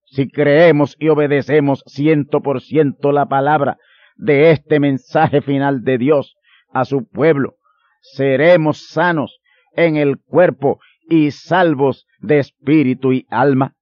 si 0.06 0.30
creemos 0.30 0.98
y 1.00 1.08
obedecemos 1.08 1.82
ciento 1.88 2.42
por 2.42 2.60
ciento 2.60 3.14
la 3.14 3.28
palabra 3.28 3.78
de 4.18 4.52
este 4.52 4.82
mensaje 4.82 5.42
final 5.42 5.84
de 5.84 5.98
Dios 5.98 6.36
a 6.74 6.84
su 6.84 7.08
pueblo, 7.08 7.56
seremos 8.02 8.90
sanos 8.90 9.40
en 9.78 9.96
el 9.96 10.20
cuerpo 10.20 10.82
y 11.10 11.32
salvos 11.32 12.06
de 12.20 12.40
espíritu 12.40 13.14
y 13.14 13.26
alma. 13.30 13.76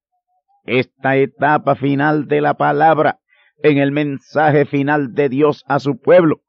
Esta 0.64 1.16
etapa 1.16 1.74
final 1.74 2.28
de 2.28 2.40
la 2.40 2.54
palabra 2.54 3.18
en 3.62 3.78
el 3.78 3.92
mensaje 3.92 4.64
final 4.64 5.14
de 5.14 5.28
Dios 5.28 5.64
a 5.66 5.78
su 5.78 5.98
pueblo 6.00 6.40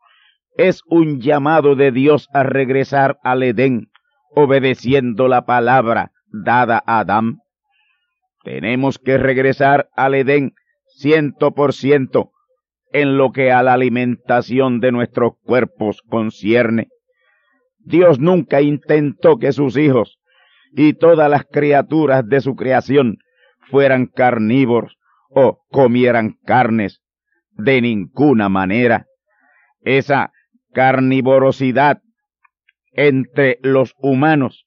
es 0.58 0.82
un 0.88 1.20
llamado 1.20 1.76
de 1.76 1.92
Dios 1.92 2.30
a 2.34 2.44
regresar 2.44 3.18
al 3.24 3.44
Edén, 3.44 3.90
obedeciendo 4.36 5.28
la 5.28 5.46
palabra 5.46 6.12
dada 6.32 6.84
a 6.86 7.00
Adán. 7.00 7.40
Tenemos 8.44 9.00
que 9.00 9.18
regresar 9.18 9.90
al 9.96 10.16
Edén 10.16 10.54
ciento 10.96 11.54
por 11.54 11.74
ciento 11.74 12.32
en 12.92 13.18
lo 13.18 13.32
que 13.32 13.52
a 13.52 13.64
la 13.64 13.74
alimentación 13.74 14.80
de 14.80 14.92
nuestros 14.92 15.34
cuerpos 15.44 16.02
concierne. 16.08 16.90
Dios 17.80 18.20
nunca 18.20 18.62
intentó 18.62 19.38
que 19.38 19.52
sus 19.52 19.78
hijos 19.78 20.20
y 20.72 20.94
todas 20.94 21.30
las 21.30 21.46
criaturas 21.46 22.28
de 22.28 22.42
su 22.42 22.56
creación 22.56 23.18
fueran 23.70 24.06
carnívoros 24.06 24.98
o 25.30 25.64
comieran 25.70 26.38
carnes. 26.46 27.03
De 27.56 27.82
ninguna 27.82 28.50
manera. 28.50 29.06
Esa 29.82 30.32
carnivorosidad 30.74 32.02
entre 32.94 33.60
los 33.62 33.94
humanos 33.98 34.66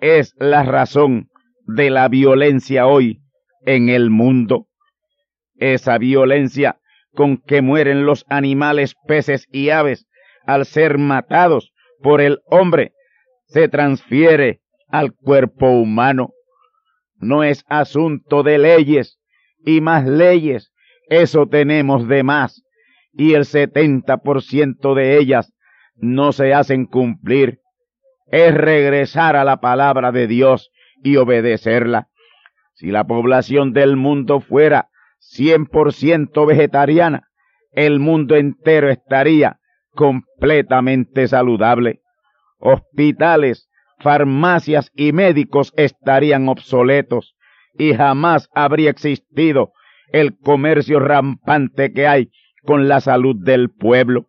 es 0.00 0.34
la 0.38 0.62
razón 0.62 1.28
de 1.66 1.90
la 1.90 2.08
violencia 2.08 2.86
hoy 2.86 3.20
en 3.64 3.88
el 3.88 4.10
mundo. 4.10 4.66
Esa 5.56 5.98
violencia 5.98 6.78
con 7.14 7.38
que 7.38 7.60
mueren 7.60 8.06
los 8.06 8.24
animales, 8.28 8.94
peces 9.06 9.46
y 9.50 9.70
aves 9.70 10.06
al 10.46 10.64
ser 10.64 10.98
matados 10.98 11.72
por 12.02 12.20
el 12.20 12.40
hombre 12.46 12.92
se 13.46 13.68
transfiere 13.68 14.60
al 14.88 15.12
cuerpo 15.12 15.70
humano. 15.70 16.30
No 17.16 17.44
es 17.44 17.64
asunto 17.68 18.42
de 18.42 18.58
leyes 18.58 19.18
y 19.64 19.80
más 19.80 20.06
leyes, 20.06 20.72
eso 21.10 21.46
tenemos 21.46 22.06
de 22.08 22.22
más 22.22 22.62
y 23.12 23.34
el 23.34 23.42
70% 23.42 24.94
de 24.94 25.18
ellas 25.18 25.52
no 25.96 26.32
se 26.32 26.54
hacen 26.54 26.86
cumplir, 26.86 27.58
es 28.28 28.54
regresar 28.54 29.34
a 29.34 29.42
la 29.44 29.60
palabra 29.60 30.12
de 30.12 30.28
Dios 30.28 30.70
y 31.02 31.16
obedecerla. 31.16 32.08
Si 32.74 32.92
la 32.92 33.04
población 33.04 33.72
del 33.72 33.96
mundo 33.96 34.40
fuera 34.40 34.88
100% 35.36 36.46
vegetariana, 36.46 37.28
el 37.72 37.98
mundo 37.98 38.36
entero 38.36 38.88
estaría 38.88 39.58
completamente 39.90 41.26
saludable. 41.26 42.02
Hospitales, 42.58 43.68
farmacias 43.98 44.92
y 44.94 45.12
médicos 45.12 45.72
estarían 45.76 46.48
obsoletos 46.48 47.34
y 47.76 47.94
jamás 47.94 48.48
habría 48.54 48.90
existido 48.90 49.72
el 50.12 50.38
comercio 50.38 51.00
rampante 51.00 51.92
que 51.92 52.06
hay 52.06 52.30
con 52.62 52.88
la 52.88 53.00
salud 53.00 53.36
del 53.36 53.70
pueblo. 53.70 54.28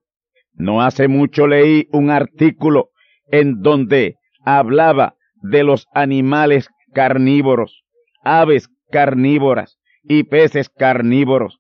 No 0.54 0.82
hace 0.82 1.08
mucho 1.08 1.48
leí 1.48 1.88
un 1.92 2.10
artículo 2.10 2.90
en 3.32 3.62
donde 3.62 4.18
hablaba 4.46 5.16
de 5.42 5.64
los 5.64 5.88
animales 5.94 6.70
carnívoros, 6.94 7.84
aves 8.24 8.70
carnívoras 8.92 9.80
y 10.04 10.24
peces 10.24 10.70
carnívoros, 10.70 11.60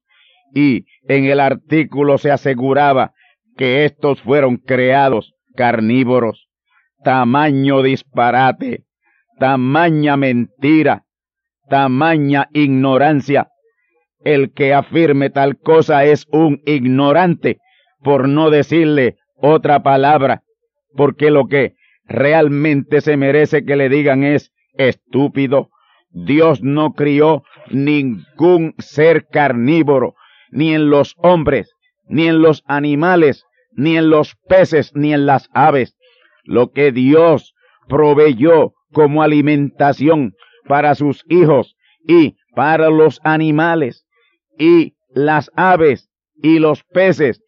y 0.53 0.86
en 1.07 1.26
el 1.26 1.39
artículo 1.39 2.17
se 2.17 2.32
aseguraba 2.32 3.13
que 3.57 3.86
estos 3.86 4.22
fueron 4.22 4.57
creados 4.57 5.34
carnívoros. 5.55 6.47
Tamaño 7.03 7.82
disparate, 7.82 8.86
tamaña 9.39 10.17
mentira, 10.17 11.05
tamaña 11.69 12.49
ignorancia. 12.53 13.50
El 14.24 14.53
que 14.53 14.74
afirme 14.74 15.32
tal 15.32 15.57
cosa 15.57 16.05
es 16.05 16.28
un 16.32 16.61
ignorante, 16.65 17.57
por 18.03 18.28
no 18.28 18.51
decirle 18.51 19.17
otra 19.36 19.82
palabra, 19.82 20.43
porque 20.95 21.32
lo 21.32 21.47
que 21.47 21.74
realmente 22.05 23.01
se 23.01 23.17
merece 23.17 23.65
que 23.65 23.76
le 23.76 23.89
digan 23.89 24.24
es 24.24 24.51
estúpido. 24.74 25.69
Dios 26.11 26.61
no 26.61 26.93
crió 26.93 27.43
ningún 27.72 28.76
ser 28.78 29.26
carnívoro, 29.28 30.13
ni 30.51 30.74
en 30.76 30.89
los 30.89 31.15
hombres, 31.17 31.74
ni 32.07 32.28
en 32.28 32.41
los 32.41 32.63
animales, 32.67 33.45
ni 33.72 33.97
en 33.97 34.09
los 34.09 34.36
peces, 34.47 34.91
ni 34.93 35.13
en 35.13 35.26
las 35.26 35.49
aves. 35.53 35.97
Lo 36.43 36.72
que 36.72 36.91
Dios 36.91 37.55
proveyó 37.88 38.74
como 38.91 39.24
alimentación 39.24 40.36
para 40.67 40.93
sus 40.93 41.24
hijos 41.28 41.76
y 42.07 42.36
para 42.53 42.89
los 42.89 43.19
animales 43.24 44.05
y 44.57 44.93
las 45.13 45.51
aves 45.55 46.09
y 46.41 46.59
los 46.59 46.83
peces 46.83 47.41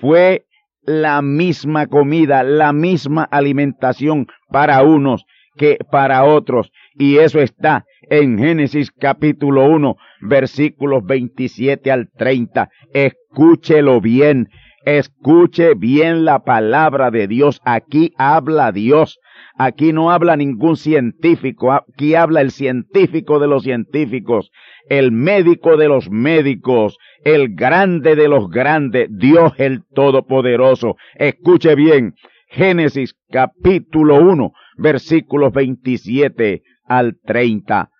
fue 0.00 0.46
la 0.82 1.22
misma 1.22 1.86
comida, 1.86 2.42
la 2.42 2.72
misma 2.72 3.24
alimentación 3.24 4.26
para 4.48 4.82
unos 4.82 5.24
que 5.56 5.78
para 5.90 6.24
otros. 6.24 6.72
Y 6.94 7.18
eso 7.18 7.40
está 7.40 7.84
en 8.08 8.38
Génesis 8.38 8.90
capítulo 8.90 9.66
1, 9.66 9.96
versículos 10.22 11.04
27 11.04 11.90
al 11.90 12.08
30. 12.16 12.70
Escúchelo 12.94 14.00
bien, 14.00 14.48
escuche 14.84 15.74
bien 15.74 16.24
la 16.24 16.40
palabra 16.40 17.10
de 17.10 17.28
Dios. 17.28 17.60
Aquí 17.64 18.12
habla 18.16 18.72
Dios. 18.72 19.20
Aquí 19.56 19.92
no 19.92 20.10
habla 20.10 20.36
ningún 20.36 20.76
científico, 20.76 21.72
aquí 21.72 22.14
habla 22.14 22.40
el 22.40 22.50
científico 22.50 23.38
de 23.38 23.46
los 23.46 23.62
científicos, 23.62 24.50
el 24.88 25.12
médico 25.12 25.76
de 25.76 25.88
los 25.88 26.10
médicos, 26.10 26.98
el 27.24 27.54
grande 27.54 28.16
de 28.16 28.28
los 28.28 28.50
grandes, 28.50 29.08
Dios 29.10 29.52
el 29.58 29.84
Todopoderoso. 29.94 30.96
Escuche 31.14 31.74
bien, 31.74 32.14
Génesis 32.48 33.14
capítulo 33.30 34.20
1, 34.20 34.52
versículos 34.76 35.52
27 35.52 36.62
al 36.84 37.18
30. 37.24 37.90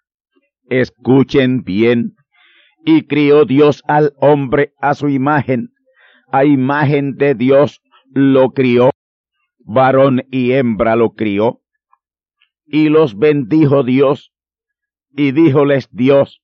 Escuchen 0.68 1.62
bien. 1.62 2.14
Y 2.84 3.06
crió 3.06 3.44
Dios 3.44 3.82
al 3.86 4.12
hombre 4.16 4.72
a 4.80 4.94
su 4.94 5.08
imagen. 5.08 5.68
A 6.32 6.44
imagen 6.44 7.14
de 7.16 7.34
Dios 7.34 7.80
lo 8.12 8.50
crió. 8.50 8.90
Varón 9.58 10.22
y 10.30 10.52
hembra 10.52 10.96
lo 10.96 11.10
crió. 11.10 11.60
Y 12.66 12.88
los 12.88 13.18
bendijo 13.18 13.84
Dios. 13.84 14.32
Y 15.12 15.32
díjoles 15.32 15.88
Dios, 15.92 16.40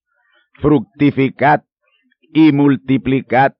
fructificad 0.61 1.63
y 2.21 2.53
multiplicad, 2.53 3.55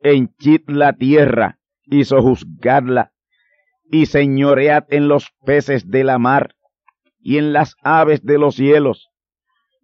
henchid 0.00 0.62
la 0.68 0.92
tierra 0.92 1.58
y 1.84 2.04
sojuzgadla, 2.04 3.12
y 3.90 4.06
señoread 4.06 4.84
en 4.90 5.08
los 5.08 5.30
peces 5.44 5.88
de 5.88 6.04
la 6.04 6.18
mar, 6.18 6.54
y 7.18 7.38
en 7.38 7.52
las 7.52 7.76
aves 7.82 8.22
de 8.24 8.38
los 8.38 8.56
cielos, 8.56 9.08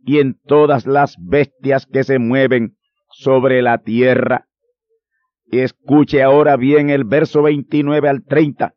y 0.04 0.18
en 0.20 0.38
todas 0.46 0.86
las 0.86 1.16
bestias 1.18 1.86
que 1.86 2.04
se 2.04 2.18
mueven 2.18 2.76
sobre 3.10 3.62
la 3.62 3.78
tierra. 3.78 4.46
Escuche 5.50 6.22
ahora 6.22 6.56
bien 6.56 6.90
el 6.90 7.04
verso 7.04 7.42
29 7.42 8.08
al 8.08 8.24
30, 8.24 8.74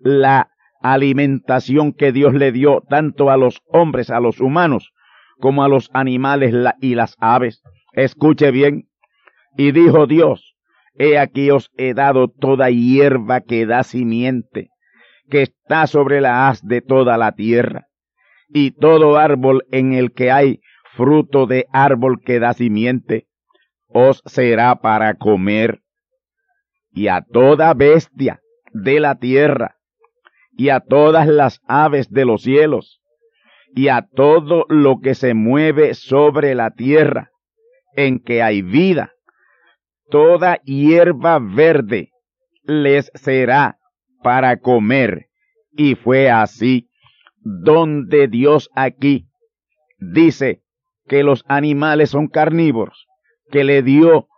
la 0.00 0.50
alimentación 0.80 1.92
que 1.92 2.12
Dios 2.12 2.34
le 2.34 2.52
dio 2.52 2.82
tanto 2.88 3.30
a 3.30 3.36
los 3.36 3.60
hombres, 3.68 4.10
a 4.10 4.20
los 4.20 4.40
humanos, 4.40 4.92
como 5.38 5.64
a 5.64 5.68
los 5.68 5.90
animales 5.92 6.54
y 6.80 6.94
las 6.94 7.16
aves. 7.18 7.62
Escuche 7.92 8.50
bien. 8.50 8.88
Y 9.56 9.72
dijo 9.72 10.06
Dios, 10.06 10.56
he 10.94 11.18
aquí 11.18 11.50
os 11.50 11.70
he 11.76 11.94
dado 11.94 12.28
toda 12.28 12.70
hierba 12.70 13.40
que 13.40 13.66
da 13.66 13.82
simiente, 13.82 14.70
que 15.30 15.42
está 15.42 15.86
sobre 15.86 16.20
la 16.20 16.48
haz 16.48 16.62
de 16.62 16.80
toda 16.80 17.16
la 17.16 17.32
tierra, 17.32 17.86
y 18.48 18.72
todo 18.72 19.16
árbol 19.16 19.64
en 19.70 19.92
el 19.92 20.12
que 20.12 20.30
hay 20.30 20.60
fruto 20.96 21.46
de 21.46 21.66
árbol 21.72 22.20
que 22.24 22.40
da 22.40 22.52
simiente, 22.52 23.26
os 23.88 24.22
será 24.26 24.76
para 24.76 25.14
comer, 25.14 25.80
y 26.92 27.08
a 27.08 27.22
toda 27.22 27.72
bestia 27.74 28.40
de 28.72 29.00
la 29.00 29.18
tierra, 29.18 29.76
y 30.52 30.70
a 30.70 30.80
todas 30.80 31.28
las 31.28 31.60
aves 31.68 32.10
de 32.10 32.24
los 32.24 32.42
cielos, 32.42 32.97
y 33.74 33.88
a 33.88 34.02
todo 34.02 34.64
lo 34.68 35.00
que 35.00 35.14
se 35.14 35.34
mueve 35.34 35.94
sobre 35.94 36.54
la 36.54 36.70
tierra, 36.70 37.30
en 37.94 38.20
que 38.20 38.42
hay 38.42 38.62
vida. 38.62 39.12
Toda 40.10 40.56
hierba 40.64 41.38
verde 41.38 42.10
les 42.62 43.10
será 43.14 43.78
para 44.22 44.58
comer. 44.58 45.26
Y 45.72 45.94
fue 45.94 46.30
así, 46.30 46.88
donde 47.40 48.28
Dios 48.28 48.70
aquí 48.74 49.28
dice 49.98 50.62
que 51.06 51.22
los 51.22 51.44
animales 51.48 52.10
son 52.10 52.28
carnívoros, 52.28 53.06
que 53.50 53.64
le 53.64 53.82
dio 53.82 54.28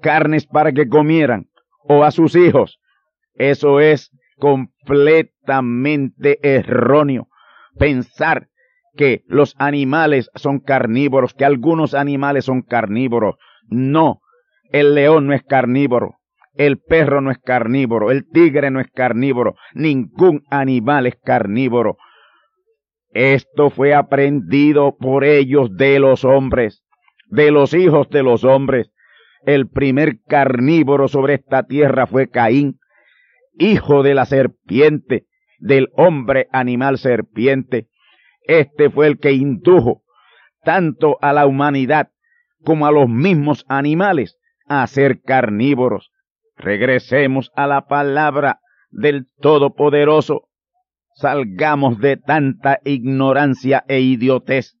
carnes 0.00 0.46
para 0.46 0.72
que 0.72 0.88
comieran, 0.88 1.48
o 1.82 2.04
a 2.04 2.10
sus 2.10 2.36
hijos. 2.36 2.78
Eso 3.34 3.80
es 3.80 4.10
completamente 4.38 6.38
erróneo. 6.42 7.28
Pensar 7.78 8.48
que 8.96 9.22
los 9.26 9.54
animales 9.58 10.30
son 10.34 10.58
carnívoros, 10.58 11.34
que 11.34 11.44
algunos 11.44 11.94
animales 11.94 12.44
son 12.44 12.62
carnívoros. 12.62 13.36
No, 13.68 14.20
el 14.70 14.94
león 14.94 15.26
no 15.26 15.34
es 15.34 15.42
carnívoro, 15.42 16.18
el 16.54 16.78
perro 16.78 17.20
no 17.20 17.30
es 17.30 17.38
carnívoro, 17.38 18.10
el 18.10 18.28
tigre 18.28 18.70
no 18.70 18.80
es 18.80 18.88
carnívoro, 18.90 19.54
ningún 19.74 20.42
animal 20.50 21.06
es 21.06 21.16
carnívoro. 21.16 21.96
Esto 23.10 23.70
fue 23.70 23.94
aprendido 23.94 24.96
por 24.98 25.24
ellos 25.24 25.76
de 25.76 25.98
los 26.00 26.24
hombres, 26.24 26.84
de 27.28 27.50
los 27.50 27.72
hijos 27.74 28.10
de 28.10 28.22
los 28.22 28.44
hombres. 28.44 28.90
El 29.46 29.68
primer 29.68 30.20
carnívoro 30.26 31.08
sobre 31.08 31.34
esta 31.34 31.62
tierra 31.62 32.06
fue 32.06 32.28
Caín, 32.28 32.80
hijo 33.56 34.02
de 34.02 34.14
la 34.14 34.24
serpiente, 34.24 35.26
del 35.58 35.88
hombre 35.94 36.48
animal 36.52 36.98
serpiente. 36.98 37.88
Este 38.42 38.90
fue 38.90 39.06
el 39.06 39.18
que 39.18 39.32
indujo 39.32 40.02
tanto 40.62 41.18
a 41.20 41.32
la 41.32 41.46
humanidad 41.46 42.10
como 42.64 42.86
a 42.86 42.92
los 42.92 43.08
mismos 43.08 43.64
animales 43.68 44.36
a 44.66 44.86
ser 44.86 45.20
carnívoros. 45.22 46.10
Regresemos 46.56 47.50
a 47.54 47.66
la 47.66 47.86
palabra 47.86 48.60
del 48.90 49.26
Todopoderoso. 49.40 50.48
Salgamos 51.14 51.98
de 51.98 52.16
tanta 52.16 52.80
ignorancia 52.84 53.84
e 53.88 54.00
idiotez 54.00 54.78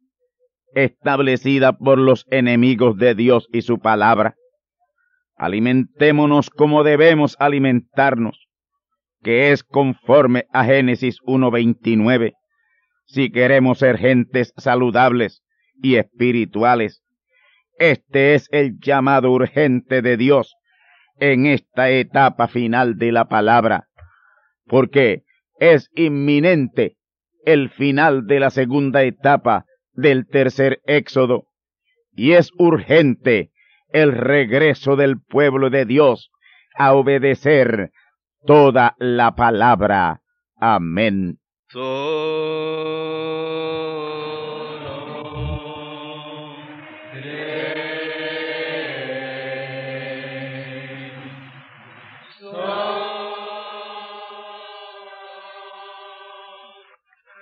establecida 0.74 1.72
por 1.72 1.98
los 1.98 2.26
enemigos 2.30 2.96
de 2.98 3.14
Dios 3.14 3.48
y 3.52 3.62
su 3.62 3.78
palabra. 3.78 4.36
Alimentémonos 5.36 6.50
como 6.50 6.84
debemos 6.84 7.36
alimentarnos, 7.38 8.47
que 9.22 9.52
es 9.52 9.64
conforme 9.64 10.46
a 10.52 10.64
Génesis 10.64 11.20
1.29 11.22 12.34
si 13.08 13.30
queremos 13.30 13.78
ser 13.78 13.96
gentes 13.98 14.52
saludables 14.58 15.42
y 15.82 15.96
espirituales. 15.96 17.02
Este 17.78 18.34
es 18.34 18.48
el 18.52 18.78
llamado 18.80 19.32
urgente 19.32 20.02
de 20.02 20.16
Dios 20.16 20.54
en 21.18 21.46
esta 21.46 21.90
etapa 21.90 22.48
final 22.48 22.98
de 22.98 23.12
la 23.12 23.24
palabra, 23.24 23.88
porque 24.66 25.22
es 25.58 25.90
inminente 25.94 26.96
el 27.44 27.70
final 27.70 28.26
de 28.26 28.40
la 28.40 28.50
segunda 28.50 29.02
etapa 29.04 29.64
del 29.92 30.26
tercer 30.26 30.80
éxodo, 30.84 31.46
y 32.12 32.32
es 32.32 32.50
urgente 32.58 33.50
el 33.88 34.12
regreso 34.12 34.96
del 34.96 35.20
pueblo 35.20 35.70
de 35.70 35.86
Dios 35.86 36.30
a 36.76 36.92
obedecer 36.92 37.90
toda 38.46 38.94
la 38.98 39.34
palabra. 39.34 40.20
Amén. 40.56 41.38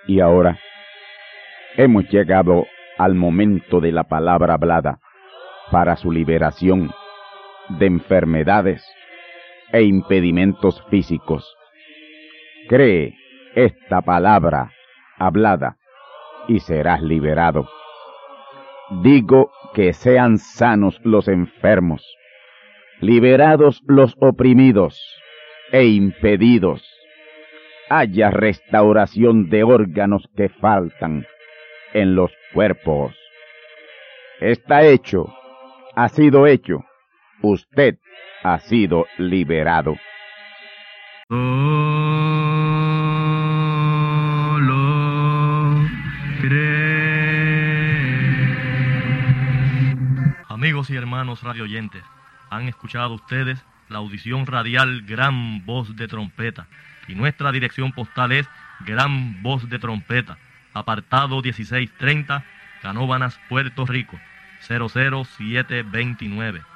Y 0.08 0.20
ahora 0.20 0.58
hemos 1.76 2.08
llegado 2.10 2.64
al 2.96 3.14
momento 3.14 3.80
de 3.80 3.92
la 3.92 4.04
palabra 4.04 4.54
hablada 4.54 5.00
para 5.70 5.96
su 5.96 6.12
liberación 6.12 6.90
de 7.68 7.86
enfermedades 7.86 8.84
e 9.72 9.82
impedimentos 9.82 10.82
físicos. 10.90 11.56
Cree 12.68 13.14
esta 13.54 14.02
palabra 14.02 14.72
hablada 15.18 15.76
y 16.48 16.60
serás 16.60 17.02
liberado. 17.02 17.68
Digo 19.02 19.50
que 19.74 19.92
sean 19.92 20.38
sanos 20.38 21.00
los 21.02 21.28
enfermos, 21.28 22.06
liberados 23.00 23.82
los 23.86 24.14
oprimidos 24.20 25.00
e 25.72 25.84
impedidos. 25.86 26.82
Haya 27.88 28.30
restauración 28.30 29.48
de 29.48 29.64
órganos 29.64 30.28
que 30.36 30.48
faltan 30.48 31.26
en 31.92 32.14
los 32.14 32.32
cuerpos. 32.52 33.16
Está 34.40 34.84
hecho, 34.84 35.32
ha 35.94 36.08
sido 36.08 36.46
hecho. 36.46 36.84
Usted 37.42 37.98
ha 38.42 38.58
sido 38.60 39.06
liberado. 39.18 39.96
Amigos 50.48 50.90
y 50.90 50.96
hermanos 50.96 51.42
radioyentes, 51.42 52.02
han 52.50 52.68
escuchado 52.68 53.14
ustedes 53.14 53.62
la 53.88 53.98
audición 53.98 54.46
radial 54.46 55.02
Gran 55.02 55.64
Voz 55.64 55.96
de 55.96 56.08
Trompeta 56.08 56.66
y 57.08 57.14
nuestra 57.14 57.52
dirección 57.52 57.92
postal 57.92 58.32
es 58.32 58.48
Gran 58.80 59.42
Voz 59.42 59.68
de 59.68 59.78
Trompeta, 59.78 60.38
apartado 60.74 61.42
1630, 61.42 62.44
Canóbanas, 62.82 63.38
Puerto 63.48 63.86
Rico, 63.86 64.18
00729. 64.68 66.75